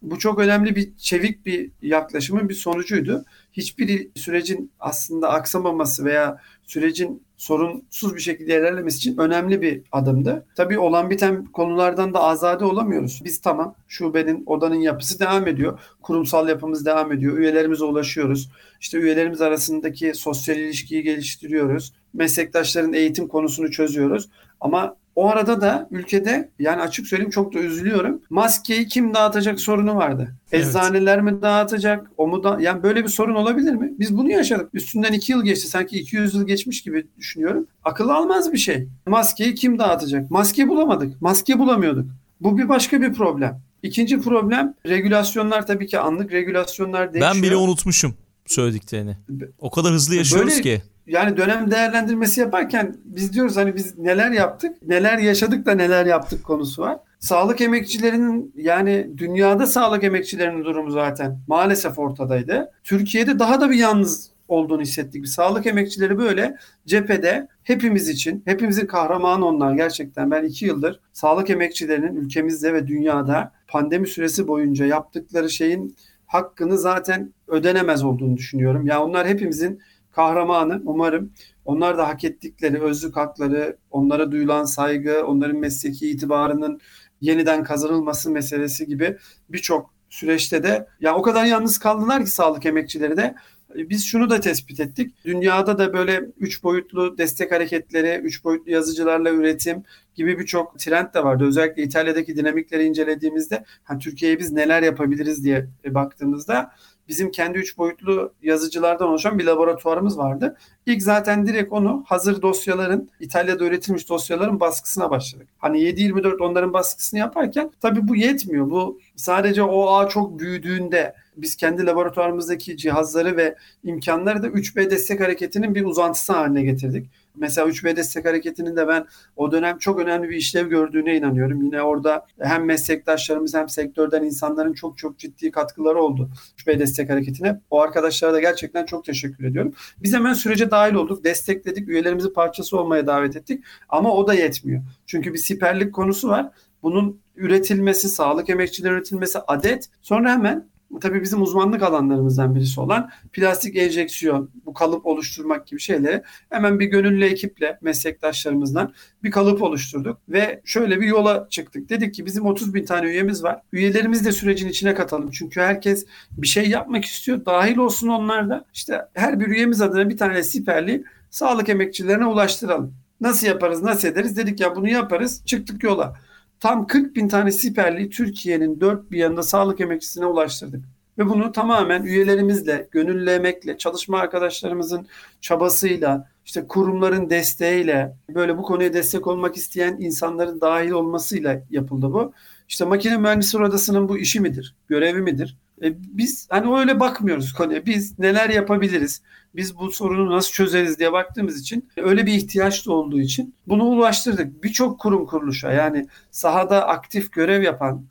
[0.02, 3.24] Bu çok önemli bir çevik bir yaklaşımın bir sonucuydu.
[3.52, 10.46] Hiçbir sürecin aslında aksamaması veya sürecin sorunsuz bir şekilde ilerlemesi için önemli bir adımdı.
[10.56, 13.20] Tabii olan biten konulardan da azade olamıyoruz.
[13.24, 15.80] Biz tamam şubenin, odanın yapısı devam ediyor.
[16.02, 17.38] Kurumsal yapımız devam ediyor.
[17.38, 18.50] Üyelerimize ulaşıyoruz.
[18.80, 21.92] İşte üyelerimiz arasındaki sosyal ilişkiyi geliştiriyoruz.
[22.14, 24.28] Meslektaşların eğitim konusunu çözüyoruz.
[24.60, 28.22] Ama o arada da ülkede yani açık söyleyeyim çok da üzülüyorum.
[28.30, 30.34] Maskeyi kim dağıtacak sorunu vardı.
[30.52, 30.66] Evet.
[30.66, 32.10] Eczaneler mi dağıtacak?
[32.16, 33.92] O mu da yani böyle bir sorun olabilir mi?
[33.98, 34.70] Biz bunu yaşadık.
[34.74, 35.68] Üstünden iki yıl geçti.
[35.68, 37.66] Sanki 200 yıl geçmiş gibi düşünüyorum.
[37.84, 38.88] Akıl almaz bir şey.
[39.06, 40.30] Maskeyi kim dağıtacak?
[40.30, 41.22] Maske bulamadık.
[41.22, 42.06] Maske bulamıyorduk.
[42.40, 43.60] Bu bir başka bir problem.
[43.82, 47.34] İkinci problem regülasyonlar tabii ki anlık regülasyonlar değişiyor.
[47.34, 48.14] Ben bile unutmuşum
[48.46, 49.16] söylediklerini.
[49.58, 54.30] O kadar hızlı yaşıyoruz Böyle, ki yani dönem değerlendirmesi yaparken biz diyoruz hani biz neler
[54.30, 56.98] yaptık, neler yaşadık da neler yaptık konusu var.
[57.18, 62.72] Sağlık emekçilerinin yani dünyada sağlık emekçilerinin durumu zaten maalesef ortadaydı.
[62.84, 65.28] Türkiye'de daha da bir yalnız olduğunu hissettik.
[65.28, 70.30] Sağlık emekçileri böyle cephede hepimiz için, hepimizin kahramanı onlar gerçekten.
[70.30, 77.32] Ben iki yıldır sağlık emekçilerinin ülkemizde ve dünyada pandemi süresi boyunca yaptıkları şeyin hakkını zaten
[77.48, 78.86] ödenemez olduğunu düşünüyorum.
[78.86, 79.80] Ya onlar hepimizin
[80.18, 80.82] kahramanı.
[80.84, 81.32] Umarım
[81.64, 86.80] onlar da hak ettikleri özlük hakları, onlara duyulan saygı, onların mesleki itibarının
[87.20, 89.16] yeniden kazanılması meselesi gibi
[89.48, 93.34] birçok süreçte de ya o kadar yalnız kaldılar ki sağlık emekçileri de
[93.74, 95.14] biz şunu da tespit ettik.
[95.24, 99.82] Dünyada da böyle üç boyutlu destek hareketleri, üç boyutlu yazıcılarla üretim
[100.14, 101.44] gibi birçok trend de vardı.
[101.44, 106.70] Özellikle İtalya'daki dinamikleri incelediğimizde hani Türkiye'ye biz neler yapabiliriz diye baktığımızda
[107.08, 110.56] bizim kendi üç boyutlu yazıcılardan oluşan bir laboratuvarımız vardı.
[110.86, 115.48] İlk zaten direkt onu hazır dosyaların, İtalya'da üretilmiş dosyaların baskısına başladık.
[115.58, 118.70] Hani 7-24 onların baskısını yaparken tabii bu yetmiyor.
[118.70, 125.20] Bu sadece o ağ çok büyüdüğünde biz kendi laboratuvarımızdaki cihazları ve imkanları da 3B destek
[125.20, 127.10] hareketinin bir uzantısı haline getirdik.
[127.40, 131.62] Mesela 3B destek hareketinin de ben o dönem çok önemli bir işlev gördüğüne inanıyorum.
[131.62, 137.60] Yine orada hem meslektaşlarımız hem sektörden insanların çok çok ciddi katkıları oldu 3B destek hareketine.
[137.70, 139.74] O arkadaşlara da gerçekten çok teşekkür ediyorum.
[140.02, 143.64] Biz hemen sürece dahil olduk, destekledik, üyelerimizi parçası olmaya davet ettik.
[143.88, 144.82] Ama o da yetmiyor.
[145.06, 146.50] Çünkü bir siperlik konusu var.
[146.82, 149.88] Bunun üretilmesi, sağlık emekçileri üretilmesi adet.
[150.02, 150.68] Sonra hemen
[151.00, 156.86] tabii bizim uzmanlık alanlarımızdan birisi olan plastik enjeksiyon, bu kalıp oluşturmak gibi şeyleri hemen bir
[156.86, 161.88] gönüllü ekiple, meslektaşlarımızdan bir kalıp oluşturduk ve şöyle bir yola çıktık.
[161.88, 163.60] Dedik ki bizim 30 bin tane üyemiz var.
[163.72, 165.30] Üyelerimizi de sürecin içine katalım.
[165.30, 167.46] Çünkü herkes bir şey yapmak istiyor.
[167.46, 168.64] Dahil olsun onlar da.
[168.74, 172.94] İşte her bir üyemiz adına bir tane siperli sağlık emekçilerine ulaştıralım.
[173.20, 174.36] Nasıl yaparız, nasıl ederiz?
[174.36, 175.42] Dedik ya bunu yaparız.
[175.46, 176.16] Çıktık yola
[176.60, 180.84] tam 40 bin tane siperliği Türkiye'nin dört bir yanında sağlık emekçisine ulaştırdık.
[181.18, 185.06] Ve bunu tamamen üyelerimizle, gönüllü emekle, çalışma arkadaşlarımızın
[185.40, 192.32] çabasıyla, işte kurumların desteğiyle, böyle bu konuya destek olmak isteyen insanların dahil olmasıyla yapıldı bu.
[192.68, 195.56] İşte makine mühendisleri odasının bu işi midir, görevi midir?
[195.82, 197.86] E, biz hani öyle bakmıyoruz konuya.
[197.86, 199.22] Biz neler yapabiliriz?
[199.56, 203.84] Biz bu sorunu nasıl çözeriz diye baktığımız için öyle bir ihtiyaç da olduğu için bunu
[203.84, 204.64] ulaştırdık.
[204.64, 208.04] Birçok kurum kuruluşa yani sahada aktif görev yapan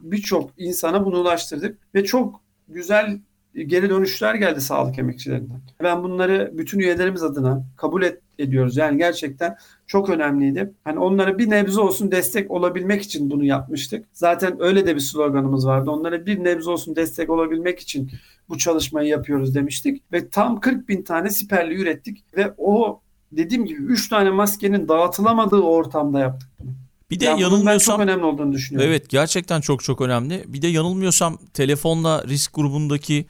[0.00, 3.18] birçok insana bunu ulaştırdık ve çok güzel
[3.54, 5.60] geri dönüşler geldi sağlık emekçilerinden.
[5.82, 8.76] Ben bunları bütün üyelerimiz adına kabul et, ediyoruz.
[8.76, 10.72] Yani gerçekten çok önemliydi.
[10.84, 14.06] Hani onlara bir nebze olsun destek olabilmek için bunu yapmıştık.
[14.12, 15.90] Zaten öyle de bir sloganımız vardı.
[15.90, 18.10] Onlara bir nebze olsun destek olabilmek için
[18.48, 20.02] bu çalışmayı yapıyoruz demiştik.
[20.12, 23.00] Ve tam 40 bin tane siperli ürettik ve o
[23.32, 26.70] dediğim gibi 3 tane maskenin dağıtılamadığı ortamda yaptık bunu.
[27.10, 28.90] Bir de yani yanılmıyorsam çok önemli olduğunu düşünüyorum.
[28.90, 30.44] Evet gerçekten çok çok önemli.
[30.46, 33.26] Bir de yanılmıyorsam telefonla risk grubundaki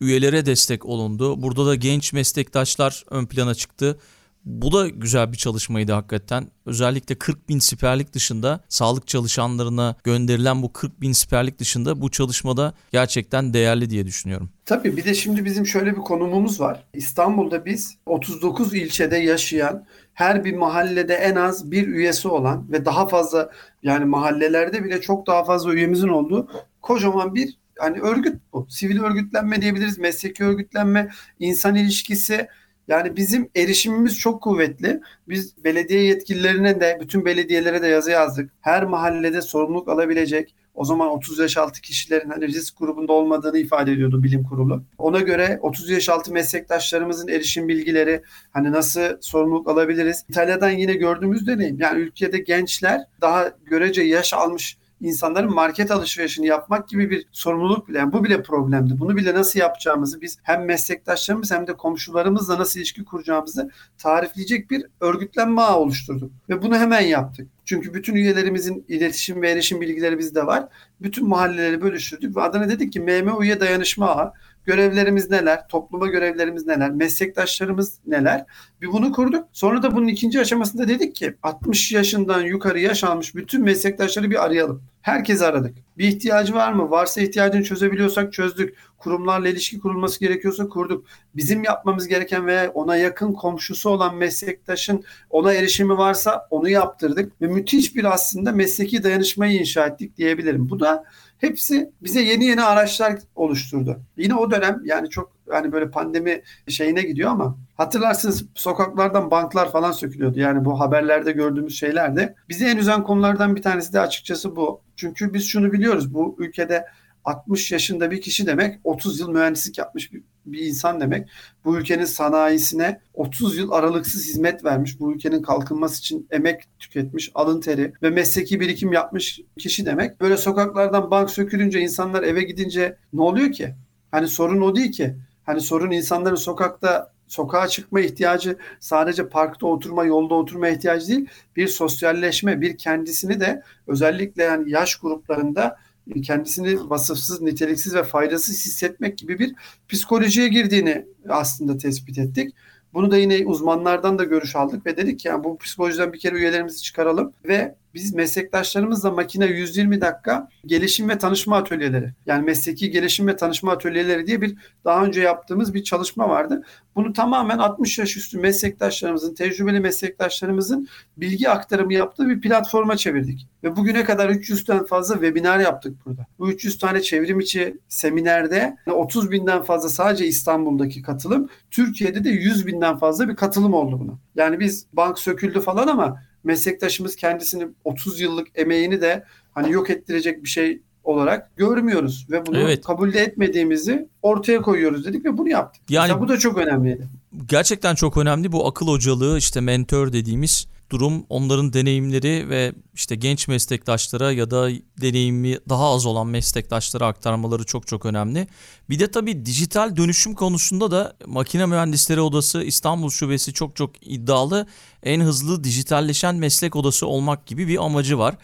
[0.00, 1.42] üyelere destek olundu.
[1.42, 3.98] Burada da genç meslektaşlar ön plana çıktı.
[4.44, 6.46] Bu da güzel bir çalışmaydı hakikaten.
[6.66, 12.74] Özellikle 40 bin siperlik dışında sağlık çalışanlarına gönderilen bu 40 bin siperlik dışında bu çalışmada
[12.92, 14.50] gerçekten değerli diye düşünüyorum.
[14.64, 16.84] Tabii bir de şimdi bizim şöyle bir konumumuz var.
[16.94, 23.08] İstanbul'da biz 39 ilçede yaşayan her bir mahallede en az bir üyesi olan ve daha
[23.08, 23.50] fazla
[23.82, 26.48] yani mahallelerde bile çok daha fazla üyemizin olduğu
[26.82, 28.66] kocaman bir hani örgüt bu.
[28.70, 32.48] Sivil örgütlenme diyebiliriz, mesleki örgütlenme, insan ilişkisi,
[32.88, 35.00] yani bizim erişimimiz çok kuvvetli.
[35.28, 38.50] Biz belediye yetkililerine de bütün belediyelere de yazı yazdık.
[38.60, 43.92] Her mahallede sorumluluk alabilecek o zaman 30 yaş altı kişilerin hani risk grubunda olmadığını ifade
[43.92, 44.82] ediyordu bilim kurulu.
[44.98, 50.24] Ona göre 30 yaş altı meslektaşlarımızın erişim bilgileri hani nasıl sorumluluk alabiliriz?
[50.28, 51.80] İtalya'dan yine gördüğümüz deneyim.
[51.80, 57.98] Yani ülkede gençler daha görece yaş almış insanların market alışverişini yapmak gibi bir sorumluluk bile.
[57.98, 58.98] Yani bu bile problemdi.
[58.98, 64.86] Bunu bile nasıl yapacağımızı biz hem meslektaşlarımız hem de komşularımızla nasıl ilişki kuracağımızı tarifleyecek bir
[65.00, 66.32] örgütlenme ağı oluşturduk.
[66.48, 67.48] Ve bunu hemen yaptık.
[67.64, 70.68] Çünkü bütün üyelerimizin iletişim ve erişim bilgileri bizde var.
[71.00, 74.32] Bütün mahalleleri bölüştürdük ve adına dedik ki MM üye dayanışma ağı
[74.64, 78.44] görevlerimiz neler, topluma görevlerimiz neler, meslektaşlarımız neler.
[78.82, 79.48] Bir bunu kurduk.
[79.52, 84.44] Sonra da bunun ikinci aşamasında dedik ki 60 yaşından yukarı yaş almış bütün meslektaşları bir
[84.44, 84.82] arayalım.
[85.02, 85.76] Herkesi aradık.
[85.98, 86.90] Bir ihtiyacı var mı?
[86.90, 88.76] Varsa ihtiyacını çözebiliyorsak çözdük.
[88.98, 91.06] Kurumlarla ilişki kurulması gerekiyorsa kurduk.
[91.36, 97.42] Bizim yapmamız gereken veya ona yakın komşusu olan meslektaşın ona erişimi varsa onu yaptırdık.
[97.42, 100.70] Ve müthiş bir aslında mesleki dayanışmayı inşa ettik diyebilirim.
[100.70, 101.04] Bu da
[101.44, 104.00] hepsi bize yeni yeni araçlar oluşturdu.
[104.16, 109.92] Yine o dönem yani çok hani böyle pandemi şeyine gidiyor ama hatırlarsınız sokaklardan banklar falan
[109.92, 110.40] sökülüyordu.
[110.40, 112.34] Yani bu haberlerde gördüğümüz şeyler de.
[112.48, 114.80] Bizi en üzen konulardan bir tanesi de açıkçası bu.
[114.96, 116.14] Çünkü biz şunu biliyoruz.
[116.14, 116.86] Bu ülkede
[117.24, 121.28] 60 yaşında bir kişi demek 30 yıl mühendislik yapmış bir, bir insan demek.
[121.64, 125.00] Bu ülkenin sanayisine 30 yıl aralıksız hizmet vermiş.
[125.00, 130.20] Bu ülkenin kalkınması için emek tüketmiş, alın teri ve mesleki birikim yapmış kişi demek.
[130.20, 133.74] Böyle sokaklardan bank sökülünce insanlar eve gidince ne oluyor ki?
[134.10, 135.16] Hani sorun o değil ki.
[135.46, 141.28] Hani sorun insanların sokakta sokağa çıkma ihtiyacı sadece parkta oturma, yolda oturma ihtiyacı değil.
[141.56, 145.76] Bir sosyalleşme, bir kendisini de özellikle yani yaş gruplarında
[146.22, 149.54] kendisini vasıfsız, niteliksiz ve faydasız hissetmek gibi bir
[149.88, 152.54] psikolojiye girdiğini aslında tespit ettik.
[152.94, 156.36] Bunu da yine uzmanlardan da görüş aldık ve dedik ki yani bu psikolojiden bir kere
[156.36, 163.26] üyelerimizi çıkaralım ve biz meslektaşlarımızla makine 120 dakika gelişim ve tanışma atölyeleri yani mesleki gelişim
[163.26, 166.62] ve tanışma atölyeleri diye bir daha önce yaptığımız bir çalışma vardı.
[166.96, 173.48] Bunu tamamen 60 yaş üstü meslektaşlarımızın, tecrübeli meslektaşlarımızın bilgi aktarımı yaptığı bir platforma çevirdik.
[173.64, 176.26] Ve bugüne kadar 300'ten fazla webinar yaptık burada.
[176.38, 182.66] Bu 300 tane çevrim içi seminerde 30 binden fazla sadece İstanbul'daki katılım, Türkiye'de de 100
[182.66, 184.12] binden fazla bir katılım oldu buna.
[184.34, 190.44] Yani biz bank söküldü falan ama meslektaşımız kendisini 30 yıllık emeğini de hani yok ettirecek
[190.44, 192.84] bir şey olarak görmüyoruz ve bunu evet.
[192.84, 195.82] kabul etmediğimizi ortaya koyuyoruz dedik ve bunu yaptık.
[195.88, 197.08] Yani Mesela bu da çok önemliydi.
[197.48, 203.48] Gerçekten çok önemli bu akıl hocalığı işte mentor dediğimiz durum onların deneyimleri ve işte genç
[203.48, 204.70] meslektaşlara ya da
[205.00, 208.48] deneyimi daha az olan meslektaşlara aktarmaları çok çok önemli.
[208.90, 214.66] Bir de tabii dijital dönüşüm konusunda da Makine Mühendisleri Odası İstanbul Şubesi çok çok iddialı.
[215.02, 218.36] En hızlı dijitalleşen meslek odası olmak gibi bir amacı var.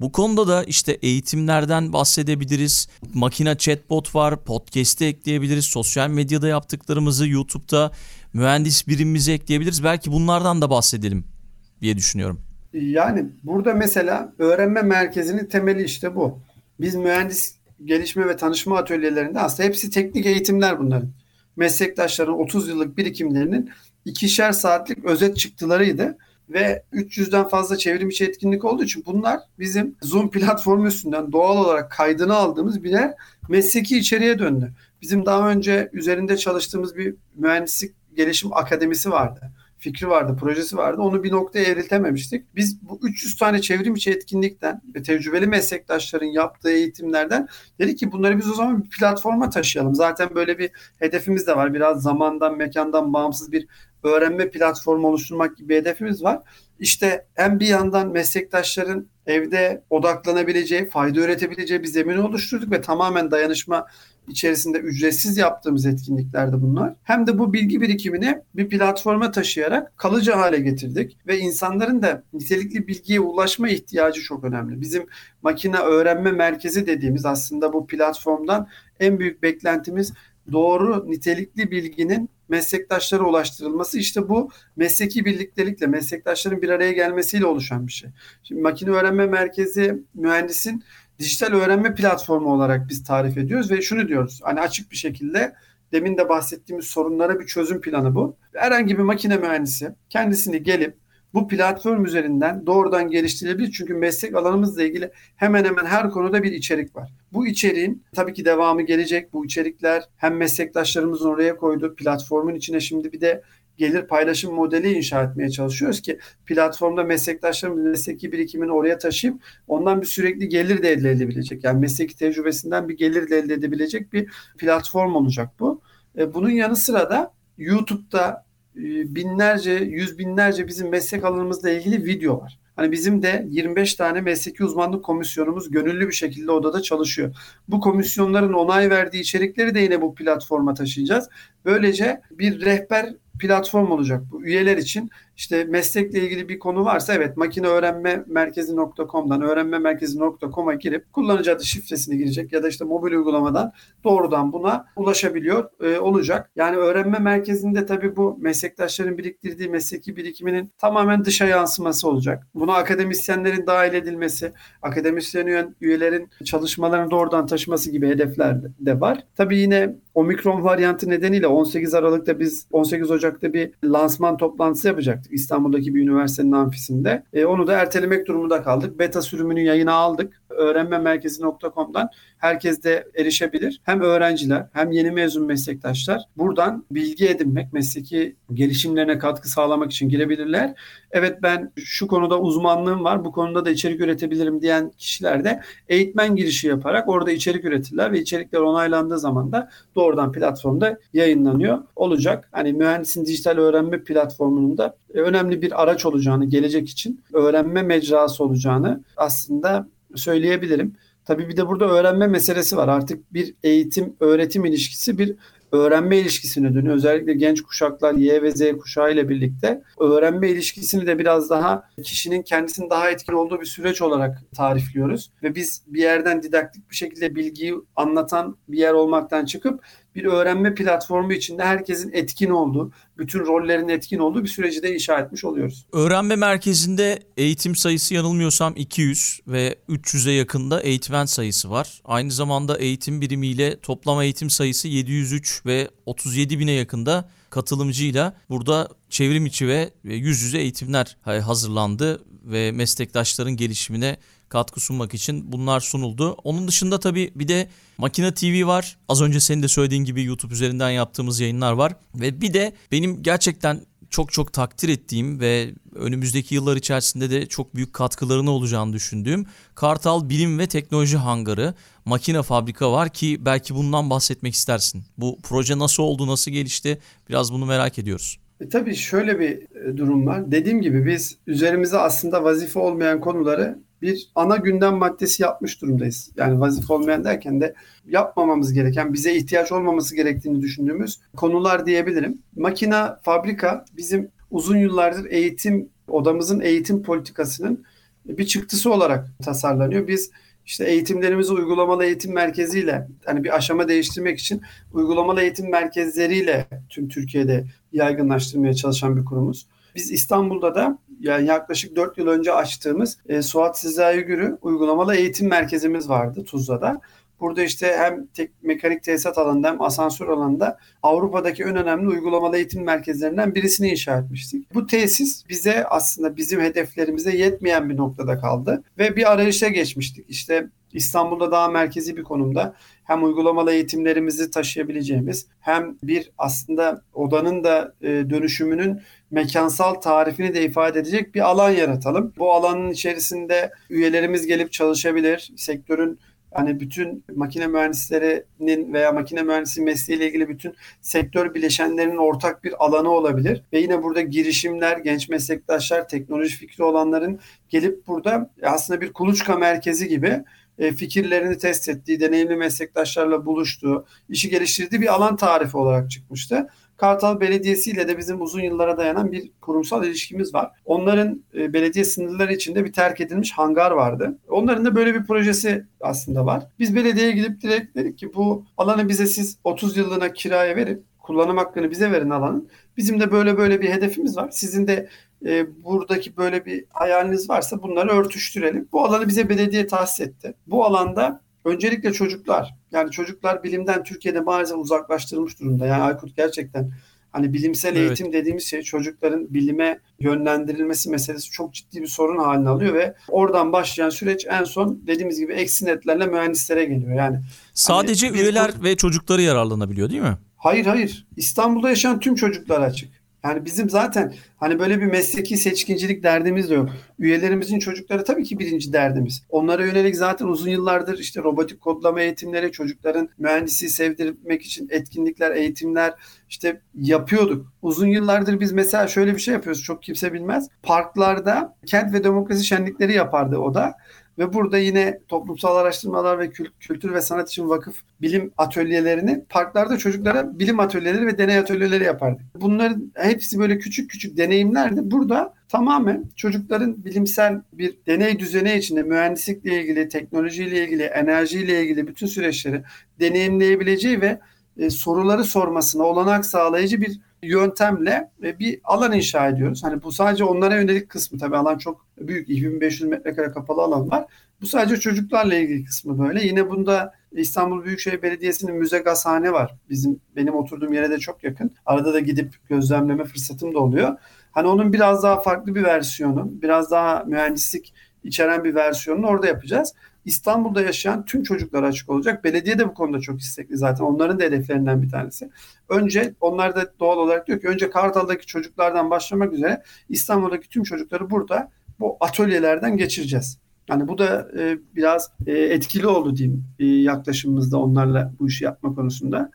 [0.00, 2.88] Bu konuda da işte eğitimlerden bahsedebiliriz.
[3.14, 5.64] Makine chatbot var, podcast'te ekleyebiliriz.
[5.64, 7.92] Sosyal medyada yaptıklarımızı YouTube'da
[8.32, 9.84] mühendis birimimize ekleyebiliriz.
[9.84, 11.37] Belki bunlardan da bahsedelim
[11.82, 12.40] diye düşünüyorum.
[12.72, 16.38] Yani burada mesela öğrenme merkezinin temeli işte bu.
[16.80, 21.10] Biz mühendis gelişme ve tanışma atölyelerinde aslında hepsi teknik eğitimler bunların.
[21.56, 23.70] Meslektaşların 30 yıllık birikimlerinin
[24.04, 30.30] ikişer saatlik özet çıktılarıydı ve 300'den fazla çevrim içi etkinlik olduğu için bunlar bizim Zoom
[30.30, 33.14] platformu üstünden doğal olarak kaydını aldığımız birer
[33.48, 34.72] mesleki içeriğe döndü.
[35.02, 41.02] Bizim daha önce üzerinde çalıştığımız bir mühendislik gelişim akademisi vardı fikri vardı, projesi vardı.
[41.02, 42.56] Onu bir noktaya evriltememiştik.
[42.56, 48.38] Biz bu 300 tane çevrim içi etkinlikten ve tecrübeli meslektaşların yaptığı eğitimlerden dedik ki bunları
[48.38, 49.94] biz o zaman bir platforma taşıyalım.
[49.94, 51.74] Zaten böyle bir hedefimiz de var.
[51.74, 53.66] Biraz zamandan, mekandan bağımsız bir
[54.02, 56.42] öğrenme platformu oluşturmak gibi bir hedefimiz var.
[56.80, 63.86] İşte hem bir yandan meslektaşların evde odaklanabileceği, fayda üretebileceği bir zemin oluşturduk ve tamamen dayanışma
[64.28, 66.94] içerisinde ücretsiz yaptığımız etkinliklerde bunlar.
[67.02, 72.86] Hem de bu bilgi birikimini bir platforma taşıyarak kalıcı hale getirdik ve insanların da nitelikli
[72.86, 74.80] bilgiye ulaşma ihtiyacı çok önemli.
[74.80, 75.06] Bizim
[75.42, 78.68] makine öğrenme merkezi dediğimiz aslında bu platformdan
[79.00, 80.12] en büyük beklentimiz
[80.52, 87.92] doğru nitelikli bilginin meslektaşlara ulaştırılması işte bu mesleki birliktelikle meslektaşların bir araya gelmesiyle oluşan bir
[87.92, 88.10] şey.
[88.42, 90.84] Şimdi makine öğrenme merkezi mühendisin
[91.18, 94.40] dijital öğrenme platformu olarak biz tarif ediyoruz ve şunu diyoruz.
[94.42, 95.54] Hani açık bir şekilde
[95.92, 98.36] demin de bahsettiğimiz sorunlara bir çözüm planı bu.
[98.54, 100.96] Herhangi bir makine mühendisi kendisini gelip
[101.34, 103.72] bu platform üzerinden doğrudan geliştirilebilir.
[103.72, 107.12] Çünkü meslek alanımızla ilgili hemen hemen her konuda bir içerik var.
[107.32, 109.32] Bu içeriğin tabii ki devamı gelecek.
[109.32, 113.42] Bu içerikler hem meslektaşlarımızın oraya koyduğu platformun içine şimdi bir de
[113.78, 120.06] gelir paylaşım modeli inşa etmeye çalışıyoruz ki platformda meslektaşlarımız mesleki birikimini oraya taşıyıp ondan bir
[120.06, 121.64] sürekli gelir de elde edebilecek.
[121.64, 125.80] Yani mesleki tecrübesinden bir gelir de elde edebilecek bir platform olacak bu.
[126.18, 132.40] E, bunun yanı sıra da YouTube'da e, binlerce, yüz binlerce bizim meslek alanımızla ilgili video
[132.40, 132.58] var.
[132.78, 137.36] Hani bizim de 25 tane mesleki uzmanlık komisyonumuz gönüllü bir şekilde odada çalışıyor.
[137.68, 141.28] Bu komisyonların onay verdiği içerikleri de yine bu platforma taşıyacağız.
[141.64, 145.10] Böylece bir rehber platform olacak bu üyeler için.
[145.38, 151.64] İşte meslekle ilgili bir konu varsa evet makine öğrenme merkezi.com'dan öğrenme merkezi.com'a girip kullanıcı adı
[151.64, 153.72] şifresini girecek ya da işte mobil uygulamadan
[154.04, 156.50] doğrudan buna ulaşabiliyor e, olacak.
[156.56, 162.46] Yani öğrenme merkezinde tabii bu meslektaşların biriktirdiği mesleki birikiminin tamamen dışa yansıması olacak.
[162.54, 169.24] Buna akademisyenlerin dahil edilmesi, akademisyen üyelerin çalışmalarını doğrudan taşıması gibi hedefler de var.
[169.36, 175.94] Tabii yine omikron varyantı nedeniyle 18 Aralık'ta biz 18 Ocak'ta bir lansman toplantısı yapacaktık İstanbul'daki
[175.94, 177.22] bir üniversitenin amfisinde.
[177.32, 178.98] E, onu da ertelemek durumunda kaldık.
[178.98, 180.42] Beta sürümünü yayına aldık.
[180.50, 183.80] Öğrenmemerkezi.com'dan herkes de erişebilir.
[183.82, 190.74] Hem öğrenciler hem yeni mezun meslektaşlar buradan bilgi edinmek, mesleki gelişimlerine katkı sağlamak için girebilirler.
[191.10, 196.36] Evet ben şu konuda uzmanlığım var, bu konuda da içerik üretebilirim diyen kişiler de eğitmen
[196.36, 202.48] girişi yaparak orada içerik üretirler ve içerikler onaylandığı zaman da doğrudan platformda yayınlanıyor olacak.
[202.52, 209.04] Hani mühendisin dijital öğrenme platformunun da önemli bir araç olacağını, gelecek için öğrenme mecrası olacağını
[209.16, 210.96] aslında söyleyebilirim.
[211.28, 212.88] Tabii bir de burada öğrenme meselesi var.
[212.88, 215.36] Artık bir eğitim öğretim ilişkisi bir
[215.72, 216.94] öğrenme ilişkisine dönüyor.
[216.94, 222.42] Özellikle genç kuşaklar Y ve Z kuşağı ile birlikte öğrenme ilişkisini de biraz daha kişinin
[222.42, 225.30] kendisinin daha etkin olduğu bir süreç olarak tarifliyoruz.
[225.42, 229.80] Ve biz bir yerden didaktik bir şekilde bilgiyi anlatan bir yer olmaktan çıkıp
[230.14, 235.18] bir öğrenme platformu içinde herkesin etkin olduğu, bütün rollerin etkin olduğu bir süreci de inşa
[235.18, 235.86] etmiş oluyoruz.
[235.92, 242.00] Öğrenme merkezinde eğitim sayısı yanılmıyorsam 200 ve 300'e yakında eğitmen sayısı var.
[242.04, 249.46] Aynı zamanda eğitim birimiyle toplam eğitim sayısı 703 ve 37 bine yakında katılımcıyla burada çevrim
[249.46, 254.16] içi ve yüz yüze eğitimler hazırlandı ve meslektaşların gelişimine
[254.48, 256.32] katkı sunmak için bunlar sunuldu.
[256.32, 257.68] Onun dışında tabii bir de
[257.98, 258.96] Makine TV var.
[259.08, 261.92] Az önce senin de söylediğin gibi YouTube üzerinden yaptığımız yayınlar var.
[262.14, 263.80] Ve bir de benim gerçekten
[264.10, 270.28] çok çok takdir ettiğim ve önümüzdeki yıllar içerisinde de çok büyük katkılarını olacağını düşündüğüm Kartal
[270.28, 271.74] Bilim ve Teknoloji Hangarı
[272.04, 275.04] makine fabrika var ki belki bundan bahsetmek istersin.
[275.18, 276.98] Bu proje nasıl oldu, nasıl gelişti?
[277.28, 278.38] Biraz bunu merak ediyoruz.
[278.60, 280.50] E, tabii şöyle bir e, durum var.
[280.50, 286.30] Dediğim gibi biz üzerimize aslında vazife olmayan konuları bir ana gündem maddesi yapmış durumdayız.
[286.36, 287.74] Yani vazife olmayan derken de
[288.06, 292.38] yapmamamız gereken, bize ihtiyaç olmaması gerektiğini düşündüğümüz konular diyebilirim.
[292.56, 297.84] Makina, fabrika bizim uzun yıllardır eğitim, odamızın eğitim politikasının
[298.24, 300.08] bir çıktısı olarak tasarlanıyor.
[300.08, 300.30] Biz
[300.66, 307.64] işte eğitimlerimizi uygulamalı eğitim merkeziyle hani bir aşama değiştirmek için uygulamalı eğitim merkezleriyle tüm Türkiye'de
[307.92, 309.66] yaygınlaştırmaya çalışan bir kurumuz.
[309.94, 315.48] Biz İstanbul'da da yani yaklaşık 4 yıl önce açtığımız e, Suat Sezai Gürü uygulamalı eğitim
[315.48, 317.00] merkezimiz vardı Tuzla'da.
[317.40, 322.84] Burada işte hem tek, mekanik tesisat alanında hem asansör alanında Avrupa'daki en önemli uygulamalı eğitim
[322.84, 324.74] merkezlerinden birisini inşa etmiştik.
[324.74, 330.26] Bu tesis bize aslında bizim hedeflerimize yetmeyen bir noktada kaldı ve bir arayışa geçmiştik.
[330.28, 337.94] İşte İstanbul'da daha merkezi bir konumda hem uygulamalı eğitimlerimizi taşıyabileceğimiz hem bir aslında odanın da
[338.02, 339.00] e, dönüşümünün
[339.30, 342.32] mekansal tarifini de ifade edecek bir alan yaratalım.
[342.38, 345.52] Bu alanın içerisinde üyelerimiz gelip çalışabilir.
[345.56, 346.18] Sektörün
[346.54, 353.10] hani bütün makine mühendislerinin veya makine mühendisi mesleğiyle ilgili bütün sektör bileşenlerinin ortak bir alanı
[353.10, 353.62] olabilir.
[353.72, 360.08] Ve yine burada girişimler, genç meslektaşlar, teknoloji fikri olanların gelip burada aslında bir kuluçka merkezi
[360.08, 360.44] gibi
[360.78, 366.68] e, fikirlerini test ettiği, deneyimli meslektaşlarla buluştuğu, işi geliştirdiği bir alan tarifi olarak çıkmıştı.
[366.98, 370.70] Kartal Belediyesi ile de bizim uzun yıllara dayanan bir kurumsal ilişkimiz var.
[370.84, 374.38] Onların e, belediye sınırları içinde bir terk edilmiş hangar vardı.
[374.48, 376.66] Onların da böyle bir projesi aslında var.
[376.78, 381.56] Biz belediyeye gidip direkt dedik ki bu alanı bize siz 30 yıllığına kiraya verip kullanım
[381.56, 382.68] hakkını bize verin alanın.
[382.96, 384.50] Bizim de böyle böyle bir hedefimiz var.
[384.50, 385.08] Sizin de
[385.46, 388.88] e, buradaki böyle bir hayaliniz varsa bunları örtüştürelim.
[388.92, 390.54] Bu alanı bize belediye tahsis etti.
[390.66, 395.86] Bu alanda öncelikle çocuklar yani çocuklar bilimden Türkiye'de maalesef uzaklaştırılmış durumda.
[395.86, 396.90] Yani Aykut gerçekten
[397.32, 398.06] hani bilimsel evet.
[398.06, 403.72] eğitim dediğimiz şey çocukların bilime yönlendirilmesi meselesi çok ciddi bir sorun haline alıyor ve oradan
[403.72, 407.14] başlayan süreç en son dediğimiz gibi eksi netlerle mühendislere geliyor.
[407.14, 407.40] Yani
[407.74, 408.84] sadece hani üyeler bu...
[408.84, 410.38] ve çocukları yararlanabiliyor değil mi?
[410.56, 411.26] Hayır hayır.
[411.36, 413.17] İstanbul'da yaşayan tüm çocuklar açık.
[413.44, 416.88] Yani bizim zaten hani böyle bir mesleki seçkincilik derdimiz de yok.
[417.18, 419.42] Üyelerimizin çocukları tabii ki birinci derdimiz.
[419.48, 426.14] Onlara yönelik zaten uzun yıllardır işte robotik kodlama eğitimleri, çocukların mühendisi sevdirmek için etkinlikler, eğitimler
[426.48, 427.72] işte yapıyorduk.
[427.82, 429.82] Uzun yıllardır biz mesela şöyle bir şey yapıyoruz.
[429.82, 430.68] Çok kimse bilmez.
[430.82, 433.94] Parklarda kent ve demokrasi şenlikleri yapardı o da.
[434.38, 440.58] Ve burada yine toplumsal araştırmalar ve kültür ve sanat için vakıf bilim atölyelerini parklarda çocuklara
[440.58, 442.40] bilim atölyeleri ve deney atölyeleri yapardık.
[442.54, 445.00] Bunların hepsi böyle küçük küçük deneyimlerdi.
[445.10, 452.26] Burada tamamen çocukların bilimsel bir deney düzeni içinde mühendislikle ilgili, teknolojiyle ilgili, enerjiyle ilgili bütün
[452.26, 452.82] süreçleri
[453.20, 454.40] deneyimleyebileceği ve
[454.78, 459.84] e, soruları sormasına olanak sağlayıcı bir yöntemle e, bir alan inşa ediyoruz.
[459.84, 464.26] Hani bu sadece onlara yönelik kısmı tabii alan çok büyük 2500 metrekare kapalı alan var.
[464.60, 466.46] Bu sadece çocuklarla ilgili kısmı böyle.
[466.46, 469.74] Yine bunda İstanbul Büyükşehir Belediyesi'nin müze gazhane var.
[469.90, 471.70] Bizim benim oturduğum yere de çok yakın.
[471.86, 474.16] Arada da gidip gözlemleme fırsatım da oluyor.
[474.52, 479.94] Hani onun biraz daha farklı bir versiyonu, biraz daha mühendislik içeren bir versiyonunu orada yapacağız.
[480.28, 482.44] İstanbul'da yaşayan tüm çocuklara açık olacak.
[482.44, 484.04] Belediye de bu konuda çok istekli zaten.
[484.04, 485.50] Onların da hedeflerinden bir tanesi.
[485.88, 491.30] Önce onlar da doğal olarak diyor ki önce Kartal'daki çocuklardan başlamak üzere İstanbul'daki tüm çocukları
[491.30, 491.70] burada
[492.00, 493.58] bu atölyelerden geçireceğiz.
[493.88, 498.94] Yani bu da e, biraz e, etkili oldu diyeyim e, yaklaşımımızda onlarla bu işi yapma
[498.94, 499.50] konusunda.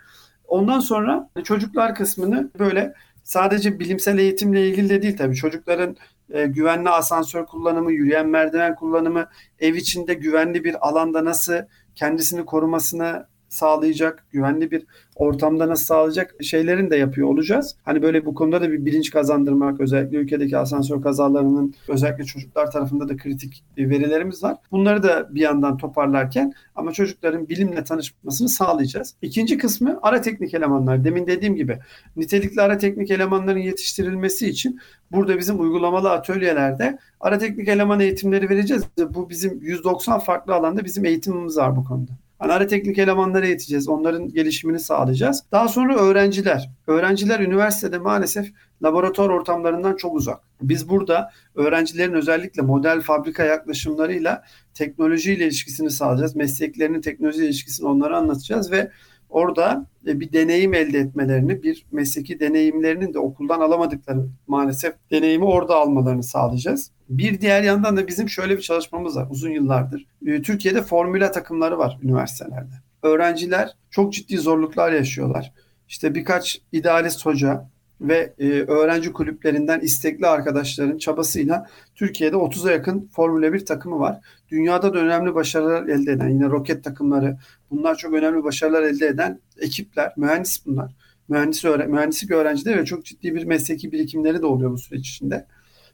[0.47, 2.93] Ondan sonra çocuklar kısmını böyle
[3.23, 5.95] sadece bilimsel eğitimle ilgili de değil tabii çocukların
[6.33, 9.29] e, güvenli asansör kullanımı, yürüyen merdiven kullanımı,
[9.59, 11.53] ev içinde güvenli bir alanda nasıl
[11.95, 14.85] kendisini korumasını sağlayacak, güvenli bir
[15.15, 17.75] ortamda nasıl sağlayacak şeylerin de yapıyor olacağız.
[17.83, 23.09] Hani böyle bu konuda da bir bilinç kazandırmak, özellikle ülkedeki asansör kazalarının özellikle çocuklar tarafında
[23.09, 24.57] da kritik verilerimiz var.
[24.71, 29.15] Bunları da bir yandan toparlarken ama çocukların bilimle tanışmasını sağlayacağız.
[29.21, 31.03] İkinci kısmı ara teknik elemanlar.
[31.03, 31.79] Demin dediğim gibi
[32.15, 34.79] nitelikli ara teknik elemanların yetiştirilmesi için
[35.11, 38.83] burada bizim uygulamalı atölyelerde ara teknik eleman eğitimleri vereceğiz.
[39.09, 42.11] Bu bizim 190 farklı alanda bizim eğitimimiz var bu konuda.
[42.43, 43.87] Hani ara teknik elemanları eğiteceğiz.
[43.87, 45.43] Onların gelişimini sağlayacağız.
[45.51, 46.69] Daha sonra öğrenciler.
[46.87, 48.51] Öğrenciler üniversitede maalesef
[48.83, 50.39] laboratuvar ortamlarından çok uzak.
[50.61, 56.35] Biz burada öğrencilerin özellikle model fabrika yaklaşımlarıyla teknolojiyle ilişkisini sağlayacağız.
[56.35, 58.91] Mesleklerinin teknoloji ilişkisini onlara anlatacağız ve
[59.33, 65.75] orada e, bir deneyim elde etmelerini, bir mesleki deneyimlerinin de okuldan alamadıkları maalesef deneyimi orada
[65.75, 66.91] almalarını sağlayacağız.
[67.09, 70.07] Bir diğer yandan da bizim şöyle bir çalışmamız var uzun yıllardır.
[70.25, 72.73] E, Türkiye'de formüla takımları var üniversitelerde.
[73.03, 75.53] Öğrenciler çok ciddi zorluklar yaşıyorlar.
[75.87, 77.69] İşte birkaç idealist hoca,
[78.03, 84.19] ve e, öğrenci kulüplerinden istekli arkadaşların çabasıyla Türkiye'de 30'a yakın Formula 1 takımı var.
[84.49, 87.37] Dünyada da önemli başarılar elde eden yine roket takımları
[87.71, 90.91] bunlar çok önemli başarılar elde eden ekipler, mühendis bunlar.
[91.29, 95.45] Mühendis öğre mühendislik öğrencileri ve çok ciddi bir mesleki birikimleri de oluyor bu süreç içinde.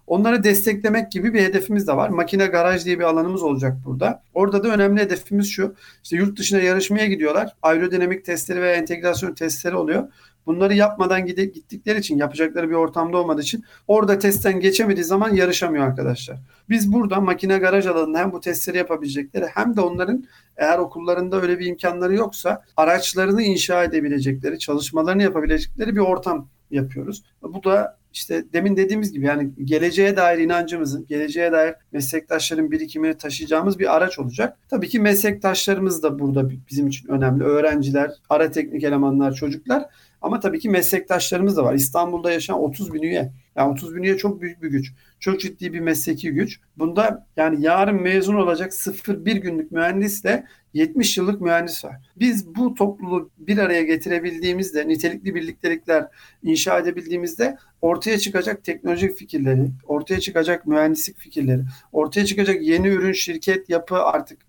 [0.10, 2.10] Onları desteklemek gibi bir hedefimiz de var.
[2.10, 4.24] Makine garaj diye bir alanımız olacak burada.
[4.34, 5.76] Orada da önemli hedefimiz şu.
[6.04, 7.56] İşte yurt dışına yarışmaya gidiyorlar.
[7.62, 10.08] Aerodinamik testleri veya entegrasyon testleri oluyor.
[10.50, 15.86] Bunları yapmadan gide, gittikleri için yapacakları bir ortamda olmadığı için orada testten geçemediği zaman yarışamıyor
[15.86, 16.38] arkadaşlar.
[16.70, 20.26] Biz burada makine garaj alanında hem bu testleri yapabilecekleri hem de onların
[20.58, 27.24] eğer okullarında öyle bir imkanları yoksa araçlarını inşa edebilecekleri, çalışmalarını yapabilecekleri bir ortam yapıyoruz.
[27.42, 33.80] Bu da işte demin dediğimiz gibi yani geleceğe dair inancımızın, geleceğe dair meslektaşların birikimini taşıyacağımız
[33.80, 34.58] bir araç olacak.
[34.70, 37.44] Tabii ki meslektaşlarımız da burada bizim için önemli.
[37.44, 39.86] Öğrenciler, ara teknik elemanlar, çocuklar
[40.22, 41.74] ama tabii ki meslektaşlarımız da var.
[41.74, 43.32] İstanbul'da yaşayan 30 bin üye.
[43.56, 44.94] Yani 30 bin üye çok büyük bir güç.
[45.20, 46.60] Çok ciddi bir mesleki güç.
[46.78, 51.96] Bunda yani yarın mezun olacak 0-1 günlük mühendisle 70 yıllık mühendis var.
[52.16, 56.08] Biz bu topluluğu bir araya getirebildiğimizde, nitelikli birliktelikler
[56.44, 61.62] inşa edebildiğimizde ortaya çıkacak teknolojik fikirleri, ortaya çıkacak mühendislik fikirleri,
[61.92, 64.40] ortaya çıkacak yeni ürün, şirket, yapı artık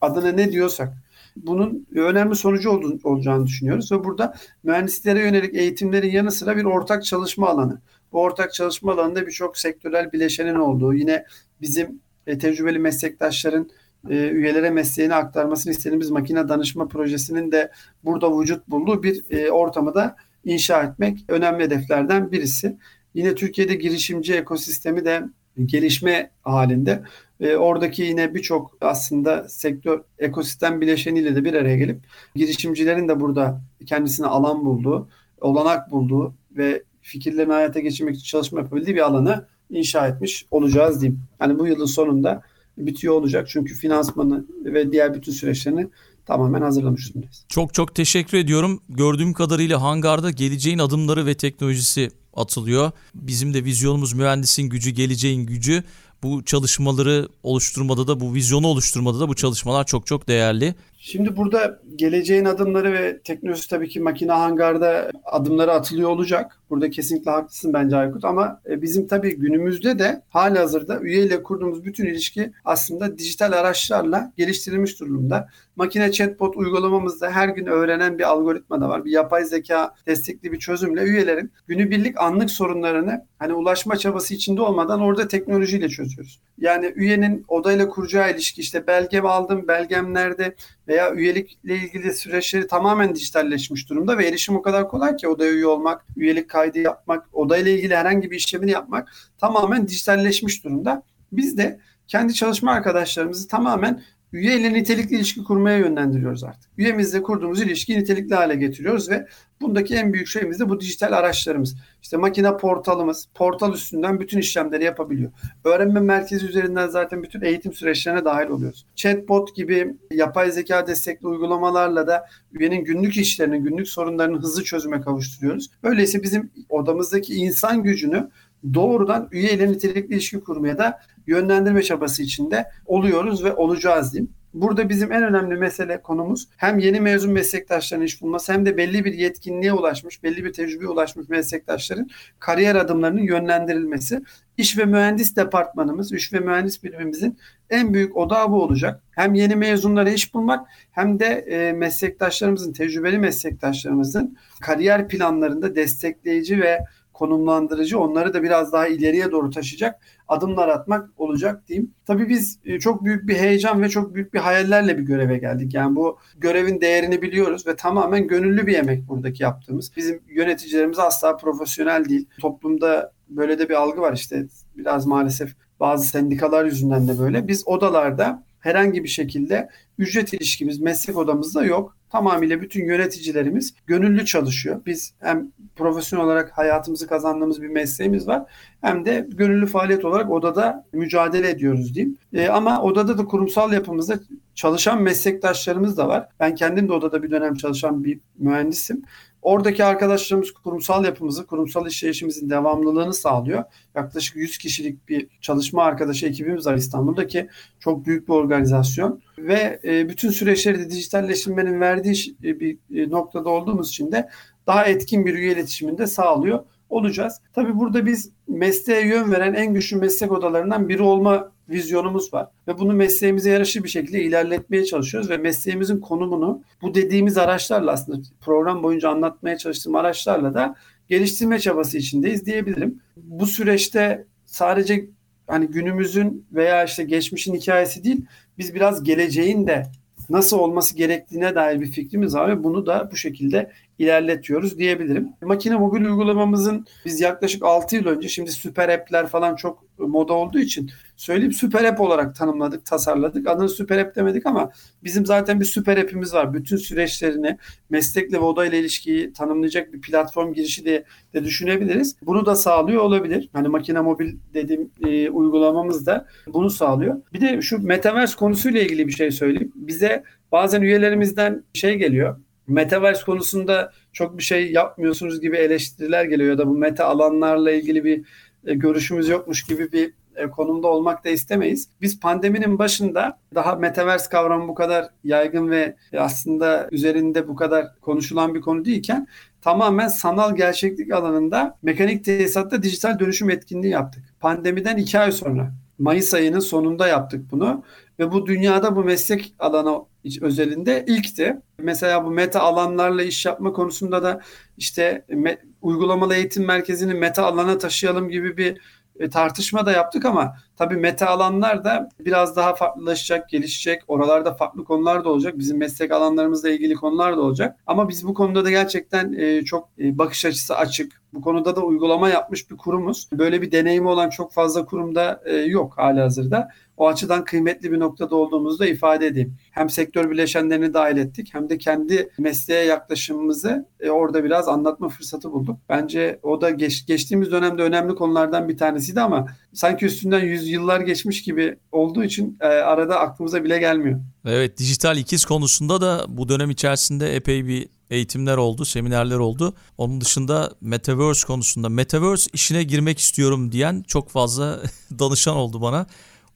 [0.00, 0.92] adına ne diyorsak
[1.36, 7.48] bunun önemli sonucu olacağını düşünüyoruz ve burada mühendislere yönelik eğitimlerin yanı sıra bir ortak çalışma
[7.48, 7.80] alanı.
[8.12, 11.24] Bu ortak çalışma alanında birçok sektörel bileşenin olduğu, yine
[11.60, 13.70] bizim e, tecrübeli meslektaşların
[14.10, 17.72] e, üyelere mesleğini aktarmasını istediğimiz makine danışma projesinin de
[18.04, 22.76] burada vücut bulduğu bir e, ortamı da inşa etmek önemli hedeflerden birisi.
[23.14, 25.22] Yine Türkiye'de girişimci ekosistemi de
[25.64, 27.02] gelişme halinde.
[27.40, 32.00] E, oradaki yine birçok aslında sektör ekosistem bileşeniyle de bir araya gelip
[32.34, 35.08] girişimcilerin de burada kendisine alan bulduğu,
[35.40, 41.20] olanak bulduğu ve fikirlerini hayata geçirmek için çalışma yapabildiği bir alanı inşa etmiş olacağız diyeyim.
[41.40, 42.42] Yani bu yılın sonunda
[42.78, 45.88] bitiyor olacak çünkü finansmanı ve diğer bütün süreçlerini
[46.26, 47.44] tamamen hazırlamış durumdayız.
[47.48, 48.80] Çok çok teşekkür ediyorum.
[48.88, 52.90] Gördüğüm kadarıyla hangarda geleceğin adımları ve teknolojisi atılıyor.
[53.14, 55.84] Bizim de vizyonumuz mühendisin gücü, geleceğin gücü.
[56.22, 60.74] Bu çalışmaları oluşturmada da bu vizyonu oluşturmada da bu çalışmalar çok çok değerli.
[60.98, 66.60] Şimdi burada geleceğin adımları ve teknolojisi tabii ki makine hangarda adımları atılıyor olacak.
[66.70, 71.84] Burada kesinlikle haklısın bence Aykut ama e, bizim tabii günümüzde de hali hazırda üyeyle kurduğumuz
[71.84, 75.48] bütün ilişki aslında dijital araçlarla geliştirilmiş durumda.
[75.76, 79.04] Makine chatbot uygulamamızda her gün öğrenen bir algoritma da var.
[79.04, 85.00] Bir yapay zeka destekli bir çözümle üyelerin günübirlik anlık sorunlarını hani ulaşma çabası içinde olmadan
[85.00, 86.40] orada teknolojiyle çözüyoruz.
[86.58, 90.54] Yani üyenin odayla kuracağı ilişki işte belge aldım, belgem nerede
[90.88, 95.66] veya üyelikle ilgili süreçleri tamamen dijitalleşmiş durumda ve erişim o kadar kolay ki odaya üye
[95.66, 101.02] olmak, üyelik kaydı yapmak, odayla ilgili herhangi bir işlemini yapmak tamamen dijitalleşmiş durumda.
[101.32, 104.02] Biz de kendi çalışma arkadaşlarımızı tamamen
[104.32, 106.70] üye ile nitelikli ilişki kurmaya yönlendiriyoruz artık.
[106.78, 109.26] Üyemizle kurduğumuz ilişkiyi nitelikli hale getiriyoruz ve
[109.60, 111.76] bundaki en büyük şeyimiz de bu dijital araçlarımız.
[112.02, 115.30] İşte makine portalımız, portal üstünden bütün işlemleri yapabiliyor.
[115.64, 118.86] Öğrenme merkezi üzerinden zaten bütün eğitim süreçlerine dahil oluyoruz.
[118.94, 125.70] Chatbot gibi yapay zeka destekli uygulamalarla da üyenin günlük işlerini, günlük sorunlarını hızlı çözüme kavuşturuyoruz.
[125.82, 128.28] Öyleyse bizim odamızdaki insan gücünü
[128.74, 134.32] doğrudan üye ile nitelikli ilişki kurmaya da yönlendirme çabası içinde oluyoruz ve olacağız diyeyim.
[134.56, 139.04] Burada bizim en önemli mesele konumuz hem yeni mezun meslektaşların iş bulması hem de belli
[139.04, 142.08] bir yetkinliğe ulaşmış, belli bir tecrübeye ulaşmış meslektaşların
[142.38, 144.22] kariyer adımlarının yönlendirilmesi.
[144.56, 147.38] İş ve mühendis departmanımız, iş ve mühendis birimimizin
[147.70, 149.02] en büyük odağı bu olacak.
[149.10, 156.80] Hem yeni mezunlara iş bulmak hem de e, meslektaşlarımızın, tecrübeli meslektaşlarımızın kariyer planlarında destekleyici ve
[157.16, 161.94] konumlandırıcı onları da biraz daha ileriye doğru taşıyacak adımlar atmak olacak diyeyim.
[162.06, 165.74] Tabii biz e, çok büyük bir heyecan ve çok büyük bir hayallerle bir göreve geldik.
[165.74, 169.92] Yani bu görevin değerini biliyoruz ve tamamen gönüllü bir emek buradaki yaptığımız.
[169.96, 172.28] Bizim yöneticilerimiz asla profesyonel değil.
[172.40, 174.46] Toplumda böyle de bir algı var işte
[174.76, 177.48] biraz maalesef bazı sendikalar yüzünden de böyle.
[177.48, 179.68] Biz odalarda herhangi bir şekilde
[179.98, 181.96] ücret ilişkimiz meslek odamızda yok.
[182.10, 184.80] Tamamıyla bütün yöneticilerimiz gönüllü çalışıyor.
[184.86, 188.42] Biz hem profesyonel olarak hayatımızı kazandığımız bir mesleğimiz var
[188.80, 192.18] hem de gönüllü faaliyet olarak odada mücadele ediyoruz diyeyim.
[192.32, 194.18] E, ama odada da kurumsal yapımızda
[194.54, 196.28] çalışan meslektaşlarımız da var.
[196.40, 199.02] Ben kendim de odada bir dönem çalışan bir mühendisim.
[199.46, 203.64] Oradaki arkadaşlarımız kurumsal yapımızı, kurumsal işleyişimizin devamlılığını sağlıyor.
[203.94, 207.48] Yaklaşık 100 kişilik bir çalışma arkadaşı ekibimiz var İstanbul'daki.
[207.80, 209.20] Çok büyük bir organizasyon.
[209.38, 214.28] Ve e, bütün süreçleri de dijitalleştirmenin verdiği e, bir e, noktada olduğumuz için de
[214.66, 217.40] daha etkin bir üye iletişiminde sağlıyor olacağız.
[217.52, 222.48] Tabii burada biz mesleğe yön veren en güçlü meslek odalarından biri olma vizyonumuz var.
[222.68, 228.18] Ve bunu mesleğimize yaraşır bir şekilde ilerletmeye çalışıyoruz ve mesleğimizin konumunu bu dediğimiz araçlarla aslında
[228.40, 230.74] program boyunca anlatmaya çalıştığım araçlarla da
[231.08, 233.00] geliştirme çabası içindeyiz diyebilirim.
[233.16, 235.08] Bu süreçte sadece
[235.46, 238.24] hani günümüzün veya işte geçmişin hikayesi değil,
[238.58, 239.86] biz biraz geleceğin de
[240.30, 245.28] nasıl olması gerektiğine dair bir fikrimiz var ve bunu da bu şekilde ilerletiyoruz diyebilirim.
[245.42, 250.58] Makine mobil uygulamamızın biz yaklaşık 6 yıl önce şimdi süper app'ler falan çok moda olduğu
[250.58, 253.48] için söyleyeyim süper app olarak tanımladık, tasarladık.
[253.48, 254.70] Adını süper app demedik ama
[255.04, 256.54] bizim zaten bir süper app'imiz var.
[256.54, 257.58] Bütün süreçlerini
[257.90, 262.16] meslekle ve odayla ilişkiyi tanımlayacak bir platform girişi diye de düşünebiliriz.
[262.22, 263.48] Bunu da sağlıyor olabilir.
[263.52, 267.22] Hani makine mobil dediğim e, uygulamamız da bunu sağlıyor.
[267.32, 269.72] Bir de şu metaverse konusuyla ilgili bir şey söyleyeyim.
[269.74, 270.22] Bize
[270.52, 276.66] bazen üyelerimizden şey geliyor Metaverse konusunda çok bir şey yapmıyorsunuz gibi eleştiriler geliyor ya da
[276.66, 278.24] bu meta alanlarla ilgili bir
[278.66, 281.88] e, görüşümüz yokmuş gibi bir e, konumda olmak da istemeyiz.
[282.00, 288.54] Biz pandeminin başında daha metaverse kavramı bu kadar yaygın ve aslında üzerinde bu kadar konuşulan
[288.54, 289.26] bir konu değilken
[289.62, 294.22] tamamen sanal gerçeklik alanında mekanik tesisatta dijital dönüşüm etkinliği yaptık.
[294.40, 297.84] Pandemiden iki ay sonra Mayıs ayının sonunda yaptık bunu
[298.18, 300.04] ve bu dünyada bu meslek alanı
[300.40, 301.56] özelinde ilkti.
[301.78, 304.40] Mesela bu meta alanlarla iş yapma konusunda da
[304.76, 308.78] işte me, uygulamalı eğitim merkezini meta alana taşıyalım gibi bir
[309.20, 314.02] e, tartışma da yaptık ama tabii meta alanlar da biraz daha farklılaşacak, gelişecek.
[314.08, 315.58] Oralarda farklı konular da olacak.
[315.58, 317.78] Bizim meslek alanlarımızla ilgili konular da olacak.
[317.86, 321.22] Ama biz bu konuda da gerçekten e, çok e, bakış açısı açık.
[321.36, 323.28] Bu konuda da uygulama yapmış bir kurumuz.
[323.32, 326.68] Böyle bir deneyimi olan çok fazla kurumda yok hali hazırda.
[326.96, 329.56] O açıdan kıymetli bir noktada olduğumuzu da ifade edeyim.
[329.70, 335.52] Hem sektör bileşenlerini dahil ettik hem de kendi mesleğe yaklaşımımızı e, orada biraz anlatma fırsatı
[335.52, 335.78] bulduk.
[335.88, 341.42] Bence o da geç, geçtiğimiz dönemde önemli konulardan bir tanesiydi ama sanki üstünden yüzyıllar geçmiş
[341.42, 344.20] gibi olduğu için e, arada aklımıza bile gelmiyor.
[344.46, 349.74] Evet dijital ikiz konusunda da bu dönem içerisinde epey bir eğitimler oldu, seminerler oldu.
[349.98, 354.80] Onun dışında Metaverse konusunda Metaverse işine girmek istiyorum diyen çok fazla
[355.18, 356.06] danışan oldu bana.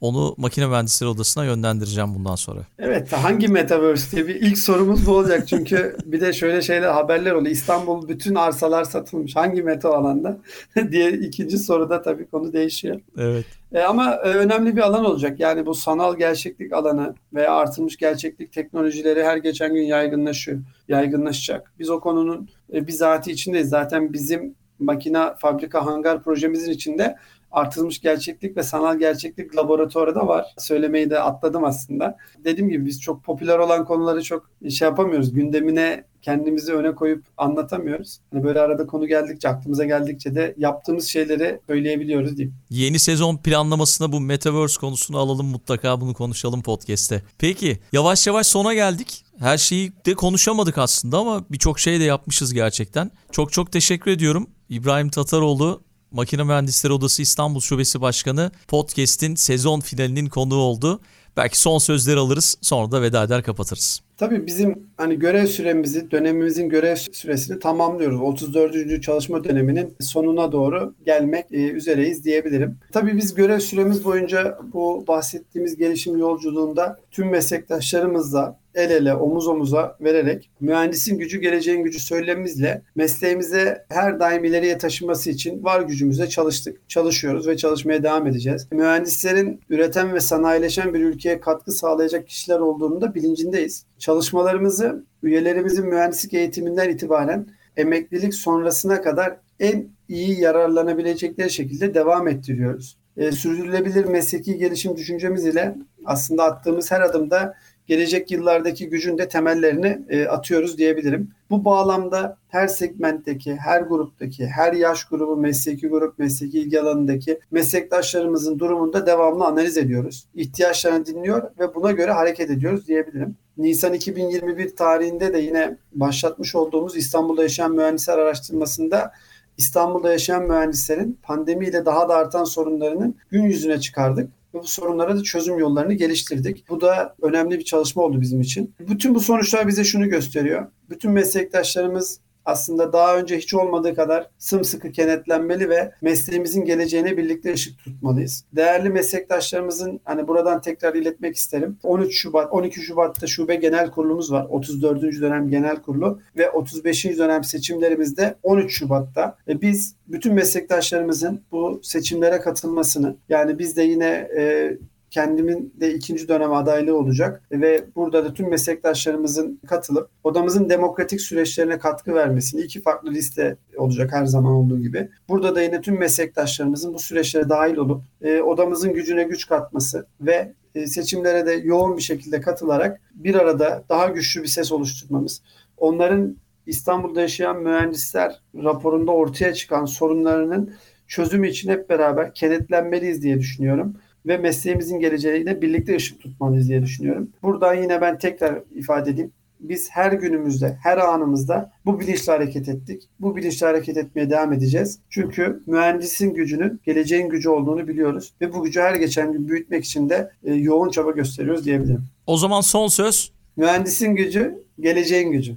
[0.01, 2.61] Onu makine mühendisleri odasına yönlendireceğim bundan sonra.
[2.79, 5.49] Evet hangi metaverse diye bir ilk sorumuz bu olacak.
[5.49, 7.53] Çünkü bir de şöyle şeyler haberler oluyor.
[7.53, 9.37] İstanbul bütün arsalar satılmış.
[9.37, 10.39] Hangi meta alanda
[10.91, 13.01] diye ikinci soruda tabii konu değişiyor.
[13.19, 13.47] Evet.
[13.73, 15.41] E, ama e, önemli bir alan olacak.
[15.41, 20.59] Yani bu sanal gerçeklik alanı veya artılmış gerçeklik teknolojileri her geçen gün yaygınlaşıyor.
[20.89, 21.73] Yaygınlaşacak.
[21.79, 23.69] Biz o konunun e, bizatihi içindeyiz.
[23.69, 27.17] Zaten bizim makina fabrika hangar projemizin içinde
[27.51, 30.47] artılmış gerçeklik ve sanal gerçeklik laboratuvarı da var.
[30.59, 32.17] Söylemeyi de atladım aslında.
[32.45, 35.33] Dediğim gibi biz çok popüler olan konuları çok şey yapamıyoruz.
[35.33, 38.19] Gündemine kendimizi öne koyup anlatamıyoruz.
[38.33, 42.55] Hani böyle arada konu geldikçe, aklımıza geldikçe de yaptığımız şeyleri söyleyebiliyoruz diyeyim.
[42.71, 47.23] Yeni sezon planlamasına bu Metaverse konusunu alalım mutlaka bunu konuşalım podcast'te.
[47.39, 49.25] Peki yavaş yavaş sona geldik.
[49.39, 53.11] Her şeyi de konuşamadık aslında ama birçok şey de yapmışız gerçekten.
[53.33, 54.51] Çok çok teşekkür ediyorum.
[54.69, 55.83] İbrahim Tataroğlu
[56.13, 61.01] Makine Mühendisleri Odası İstanbul Şubesi Başkanı podcast'in sezon finalinin konuğu oldu.
[61.37, 64.01] Belki son sözleri alırız sonra da veda eder kapatırız.
[64.17, 68.21] Tabii bizim hani görev süremizi, dönemimizin görev süresini tamamlıyoruz.
[68.21, 69.03] 34.
[69.03, 72.79] çalışma döneminin sonuna doğru gelmek e, üzereyiz diyebilirim.
[72.93, 79.97] Tabii biz görev süremiz boyunca bu bahsettiğimiz gelişim yolculuğunda tüm meslektaşlarımızla el ele, omuz omuza
[80.01, 86.89] vererek mühendisin gücü geleceğin gücü söylemimizle mesleğimize her daim ileriye taşıması için var gücümüzle çalıştık.
[86.89, 88.69] Çalışıyoruz ve çalışmaya devam edeceğiz.
[88.73, 93.85] Mühendislerin üreten ve sanayileşen bir ülkeye katkı sağlayacak kişiler olduğunu da bilincindeyiz.
[93.99, 97.47] Çalışmalarımızı üyelerimizin mühendislik eğitiminden itibaren
[97.77, 102.97] emeklilik sonrasına kadar en iyi yararlanabilecekleri şekilde devam ettiriyoruz.
[103.17, 107.55] E, sürdürülebilir mesleki gelişim düşüncemiz ile aslında attığımız her adımda
[107.91, 111.31] gelecek yıllardaki gücün de temellerini e, atıyoruz diyebilirim.
[111.51, 118.59] Bu bağlamda her segmentteki, her gruptaki, her yaş grubu, mesleki grup, mesleki ilgi alanındaki meslektaşlarımızın
[118.59, 120.27] durumunda devamlı analiz ediyoruz.
[120.35, 123.37] İhtiyaçlarını dinliyor ve buna göre hareket ediyoruz diyebilirim.
[123.57, 129.13] Nisan 2021 tarihinde de yine başlatmış olduğumuz İstanbul'da yaşayan mühendisler araştırmasında
[129.59, 135.23] İstanbul'da yaşayan mühendislerin pandemiyle daha da artan sorunlarının gün yüzüne çıkardık ve bu sorunlara da
[135.23, 136.65] çözüm yollarını geliştirdik.
[136.69, 138.75] Bu da önemli bir çalışma oldu bizim için.
[138.81, 140.67] Bütün bu sonuçlar bize şunu gösteriyor.
[140.91, 142.21] Bütün meslektaşlarımız
[142.51, 148.45] aslında daha önce hiç olmadığı kadar sımsıkı kenetlenmeli ve mesleğimizin geleceğine birlikte ışık tutmalıyız.
[148.53, 151.79] Değerli meslektaşlarımızın hani buradan tekrar iletmek isterim.
[151.83, 154.47] 13 Şubat, 12 Şubat'ta şube genel kurulumuz var.
[154.51, 155.03] 34.
[155.03, 157.05] dönem genel kurulu ve 35.
[157.05, 159.37] dönem seçimlerimizde 13 Şubat'ta.
[159.49, 164.77] Ve biz bütün meslektaşlarımızın bu seçimlere katılmasını yani biz de yine e,
[165.11, 171.79] kendimin de ikinci dönem adaylığı olacak ve burada da tüm meslektaşlarımızın katılıp odamızın demokratik süreçlerine
[171.79, 175.09] katkı vermesini iki farklı liste olacak her zaman olduğu gibi.
[175.29, 180.53] Burada da yine tüm meslektaşlarımızın bu süreçlere dahil olup e, odamızın gücüne güç katması ve
[180.75, 185.43] e, seçimlere de yoğun bir şekilde katılarak bir arada daha güçlü bir ses oluşturmamız,
[185.77, 186.37] onların
[186.67, 190.75] İstanbul'da yaşayan mühendisler raporunda ortaya çıkan sorunlarının
[191.09, 193.97] çözümü için hep beraber kenetlenmeliyiz diye düşünüyorum
[194.27, 197.31] ve mesleğimizin geleceğine birlikte ışık tutmalıyız diye düşünüyorum.
[197.43, 199.33] Buradan yine ben tekrar ifade edeyim.
[199.61, 203.03] Biz her günümüzde, her anımızda bu bilinçle hareket ettik.
[203.21, 204.99] Bu bilinçle hareket etmeye devam edeceğiz.
[205.11, 208.33] Çünkü mühendisin gücünün geleceğin gücü olduğunu biliyoruz.
[208.41, 212.05] Ve bu gücü her geçen gün büyütmek için de e, yoğun çaba gösteriyoruz diyebilirim.
[212.27, 213.33] O zaman son söz.
[213.57, 215.57] Mühendisin gücü, geleceğin gücü.